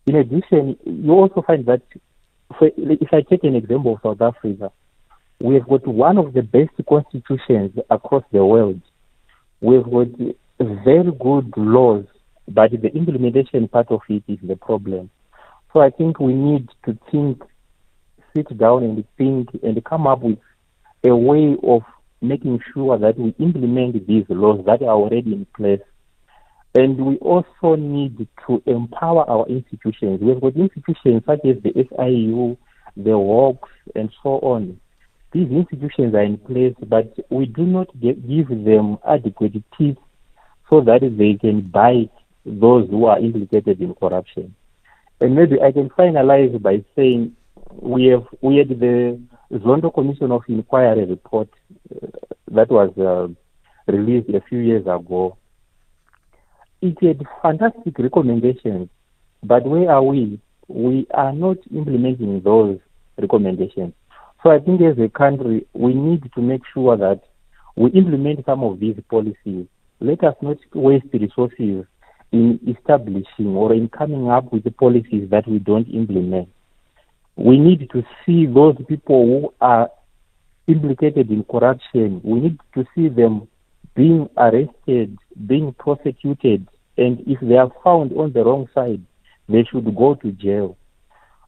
In 0.08 0.16
addition, 0.16 0.78
you 0.86 1.12
also 1.12 1.42
find 1.42 1.66
that 1.68 1.82
if 2.60 3.14
I 3.14 3.22
take 3.22 3.44
an 3.44 3.56
example 3.56 3.94
of 3.94 4.02
South 4.04 4.22
Africa, 4.22 4.72
we 5.40 5.56
have 5.56 5.68
got 5.68 5.88
one 5.88 6.18
of 6.18 6.34
the 6.34 6.42
best 6.42 6.72
constitutions 6.88 7.72
across 7.90 8.24
the 8.32 8.46
world. 8.46 8.82
We've 9.62 9.84
got 9.84 10.08
very 10.60 11.12
good 11.12 11.54
laws, 11.58 12.06
but 12.48 12.72
the 12.72 12.94
implementation 12.96 13.68
part 13.68 13.92
of 13.92 14.02
it 14.10 14.24
is 14.28 14.40
the 14.44 14.56
problem. 14.56 15.10
So 15.74 15.80
I 15.80 15.90
think 15.90 16.20
we 16.20 16.34
need 16.34 16.70
to 16.86 16.98
think, 17.12 17.42
sit 18.36 18.58
down 18.58 18.84
and 18.84 19.04
think 19.18 19.50
and 19.64 19.84
come 19.86 20.08
up 20.08 20.22
with 20.22 20.40
a 21.04 21.16
way 21.16 21.56
of 21.64 21.82
making 22.22 22.60
sure 22.74 22.98
that 23.00 23.18
we 23.18 23.34
implement 23.40 24.06
these 24.06 24.26
laws 24.30 24.64
that 24.66 24.82
are 24.84 24.94
already 24.94 25.34
in 25.34 25.48
place 25.56 25.82
and 26.74 26.98
we 27.06 27.18
also 27.18 27.76
need 27.76 28.28
to 28.48 28.64
empower 28.66 29.30
our 29.30 29.46
institutions. 29.48 30.22
We've 30.22 30.40
got 30.40 30.56
institutions 30.56 31.24
such 31.26 31.40
as 31.46 31.62
the 31.64 31.74
SIU, 31.76 32.58
the 32.96 33.18
WOX, 33.18 33.70
and 33.96 34.10
so 34.24 34.40
on. 34.40 34.80
These 35.34 35.50
institutions 35.50 36.14
are 36.14 36.24
in 36.24 36.38
place, 36.38 36.76
but 36.88 37.14
we 37.30 37.46
do 37.46 37.64
not 37.64 37.88
get, 38.00 38.28
give 38.28 38.50
them 38.50 38.98
adequate 39.08 39.54
teeth 39.78 39.98
so 40.70 40.82
that 40.82 41.02
they 41.18 41.34
can 41.36 41.62
bite 41.62 42.12
those 42.46 42.90
who 42.90 43.06
are 43.06 43.20
implicated 43.20 43.82
in 43.82 43.94
corruption. 43.96 44.56
And 45.20 45.36
maybe 45.36 45.62
I 45.62 45.72
can 45.72 45.90
finalize 45.90 46.60
by 46.62 46.84
saying 46.96 47.36
we 47.80 48.06
have 48.08 48.26
we 48.42 48.58
had 48.58 48.70
the 48.70 49.22
Zondo 49.52 49.94
Commission 49.94 50.32
of 50.32 50.42
Inquiry 50.48 51.06
report 51.06 51.50
uh, 51.96 52.08
that 52.52 52.70
was 52.70 52.90
uh, 52.98 53.28
released 53.92 54.30
a 54.30 54.42
few 54.50 54.60
years 54.60 54.82
ago 54.82 55.38
it 56.82 56.98
had 57.02 57.26
fantastic 57.42 57.98
recommendations, 58.00 58.90
but 59.44 59.66
where 59.66 59.92
are 59.92 60.04
we? 60.04 60.40
We 60.68 61.08
are 61.14 61.34
not 61.34 61.58
implementing 61.74 62.42
those 62.42 62.80
recommendations. 63.18 63.94
So 64.44 64.50
I 64.50 64.60
think 64.60 64.82
as 64.82 64.98
a 64.98 65.10
country, 65.10 65.68
we 65.74 65.94
need 65.94 66.32
to 66.34 66.42
make 66.42 66.62
sure 66.74 66.98
that 66.98 67.22
we 67.76 67.92
implement 67.92 68.46
some 68.46 68.64
of 68.64 68.80
these 68.80 68.96
policies. 69.10 69.68
Let 70.00 70.24
us 70.24 70.36
not 70.42 70.58
waste 70.74 71.06
resources 71.14 71.86
in 72.32 72.60
establishing 72.68 73.56
or 73.56 73.74
in 73.74 73.90
coming 73.90 74.30
up 74.30 74.52
with 74.52 74.64
the 74.64 74.72
policies 74.72 75.30
that 75.30 75.48
we 75.48 75.60
don't 75.60 75.88
implement. 75.90 76.50
We 77.36 77.60
need 77.60 77.90
to 77.92 78.04
see 78.26 78.46
those 78.46 78.76
people 78.88 79.26
who 79.26 79.54
are 79.62 79.90
implicated 80.68 81.30
in 81.30 81.44
corruption. 81.44 82.22
We 82.24 82.40
need 82.40 82.60
to 82.76 82.86
see 82.96 83.10
them 83.10 83.48
being 83.96 84.30
arrested, 84.38 85.18
being 85.48 85.74
prosecuted, 85.74 86.68
and 86.98 87.24
if 87.28 87.40
they 87.42 87.56
are 87.56 87.72
found 87.84 88.12
on 88.14 88.34
the 88.34 88.44
wrong 88.44 88.68
side, 88.74 89.02
they 89.50 89.64
should 89.64 89.96
go 89.96 90.16
to 90.16 90.32
jail. 90.32 90.78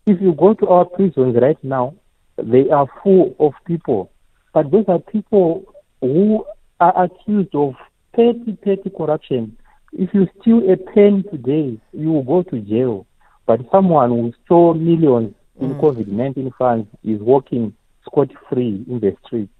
If 0.06 0.22
you 0.22 0.34
go 0.34 0.54
to 0.54 0.68
our 0.68 0.86
prisons 0.86 1.36
right 1.42 1.62
now, 1.64 1.96
they 2.38 2.70
are 2.70 2.88
full 3.04 3.36
of 3.40 3.54
people, 3.66 4.12
but 4.54 4.72
those 4.72 4.86
are 4.88 5.00
people 5.00 5.64
who 6.02 6.46
are 6.80 7.04
accused 7.04 7.56
of 7.56 7.76
petty, 8.16 8.58
petty 8.64 8.90
corruption. 8.90 9.58
If 9.94 10.14
you 10.14 10.28
steal 10.42 10.70
a 10.72 10.76
pen 10.76 11.24
today, 11.32 11.80
you 11.94 12.12
will 12.12 12.24
go 12.24 12.44
to 12.50 12.60
jail. 12.60 13.06
But 13.46 13.62
someone 13.72 14.10
who 14.10 14.34
stole 14.46 14.74
millions 14.74 15.36
in 15.60 15.76
mm. 15.76 15.82
COVID 15.82 16.08
19 16.08 16.52
funds 16.58 16.88
is 17.04 17.20
walking 17.22 17.76
scot 18.06 18.30
free 18.50 18.84
in 18.88 19.00
the 19.00 19.16
streets. 19.26 19.52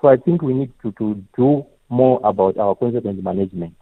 So 0.00 0.08
I 0.08 0.16
think 0.16 0.42
we 0.42 0.54
need 0.54 0.72
to, 0.82 0.92
to 0.92 1.22
do 1.36 1.66
more 1.90 2.20
about 2.24 2.56
our 2.56 2.74
consequence 2.74 3.22
management. 3.22 3.74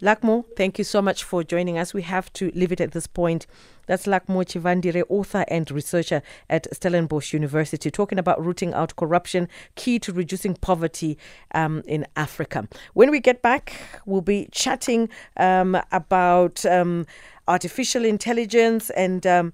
Luckmore, 0.00 0.44
thank 0.56 0.78
you 0.78 0.84
so 0.84 1.02
much 1.02 1.24
for 1.24 1.42
joining 1.42 1.76
us. 1.76 1.92
We 1.92 2.02
have 2.02 2.32
to 2.34 2.52
leave 2.54 2.70
it 2.70 2.80
at 2.80 2.92
this 2.92 3.08
point. 3.08 3.48
That's 3.86 4.06
Luckmore 4.06 4.44
Chivandire, 4.44 5.02
author 5.08 5.44
and 5.48 5.68
researcher 5.72 6.22
at 6.48 6.68
Stellenbosch 6.72 7.32
University, 7.32 7.90
talking 7.90 8.16
about 8.16 8.44
rooting 8.44 8.72
out 8.74 8.94
corruption, 8.94 9.48
key 9.74 9.98
to 9.98 10.12
reducing 10.12 10.54
poverty 10.54 11.18
um, 11.52 11.82
in 11.84 12.06
Africa. 12.14 12.68
When 12.94 13.10
we 13.10 13.18
get 13.18 13.42
back, 13.42 13.72
we'll 14.06 14.20
be 14.20 14.48
chatting 14.52 15.08
um, 15.36 15.76
about 15.90 16.64
um, 16.64 17.04
artificial 17.48 18.04
intelligence 18.04 18.90
and 18.90 19.26
um, 19.26 19.52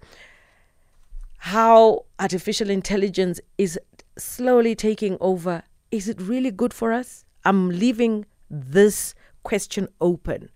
how 1.39 2.05
artificial 2.19 2.69
intelligence 2.69 3.41
is 3.57 3.81
slowly 4.19 4.75
taking 4.75 5.17
over. 5.23 5.63
Is 5.91 6.07
it 6.07 6.21
really 6.21 6.51
good 6.51 6.75
for 6.75 6.93
us? 6.93 7.25
I'm 7.45 7.69
leaving 7.69 8.27
this 8.51 9.15
question 9.43 9.89
open. 10.01 10.51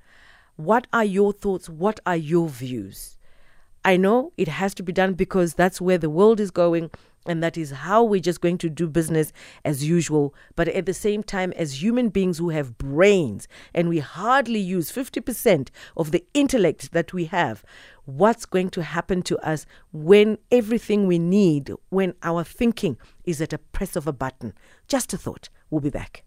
What 0.57 0.87
are 0.92 1.05
your 1.05 1.33
thoughts? 1.33 1.68
What 1.68 2.01
are 2.07 2.16
your 2.16 2.48
views? 2.48 3.18
I 3.85 3.96
know 3.96 4.33
it 4.37 4.48
has 4.48 4.74
to 4.74 4.83
be 4.83 4.92
done 4.92 5.14
because 5.14 5.55
that's 5.55 5.81
where 5.81 5.98
the 5.98 6.11
world 6.11 6.40
is 6.40 6.51
going 6.51 6.90
and 7.27 7.42
that 7.42 7.59
is 7.59 7.70
how 7.70 8.03
we're 8.03 8.20
just 8.20 8.40
going 8.40 8.59
to 8.59 8.70
do 8.70 8.88
business 8.88 9.33
as 9.64 9.87
usual. 9.87 10.35
But 10.57 10.68
at 10.68 10.87
the 10.87 10.94
same 10.94 11.22
time, 11.22 11.53
as 11.57 11.83
human 11.83 12.09
beings 12.09 12.38
who 12.38 12.48
have 12.51 12.79
brains 12.79 13.46
and 13.74 13.88
we 13.88 13.98
hardly 13.98 14.61
use 14.61 14.90
50% 14.90 15.68
of 15.96 16.11
the 16.11 16.24
intellect 16.33 16.92
that 16.92 17.12
we 17.12 17.27
have, 17.27 17.64
what's 18.07 18.46
going 18.46 18.70
to 18.70 18.83
happen 18.83 19.22
to 19.22 19.38
us 19.46 19.66
when 19.92 20.38
everything 20.51 21.07
we 21.07 21.18
need, 21.18 21.70
when 21.90 22.14
our 22.22 22.44
thinking 22.44 22.96
is 23.24 23.40
at 23.40 23.53
a 23.53 23.59
press 23.59 23.94
of 23.94 24.07
a 24.07 24.12
button? 24.12 24.55
Just 24.88 25.12
a 25.12 25.18
thought. 25.18 25.51
We'll 25.70 25.83
be 25.83 25.90
back. 25.90 26.24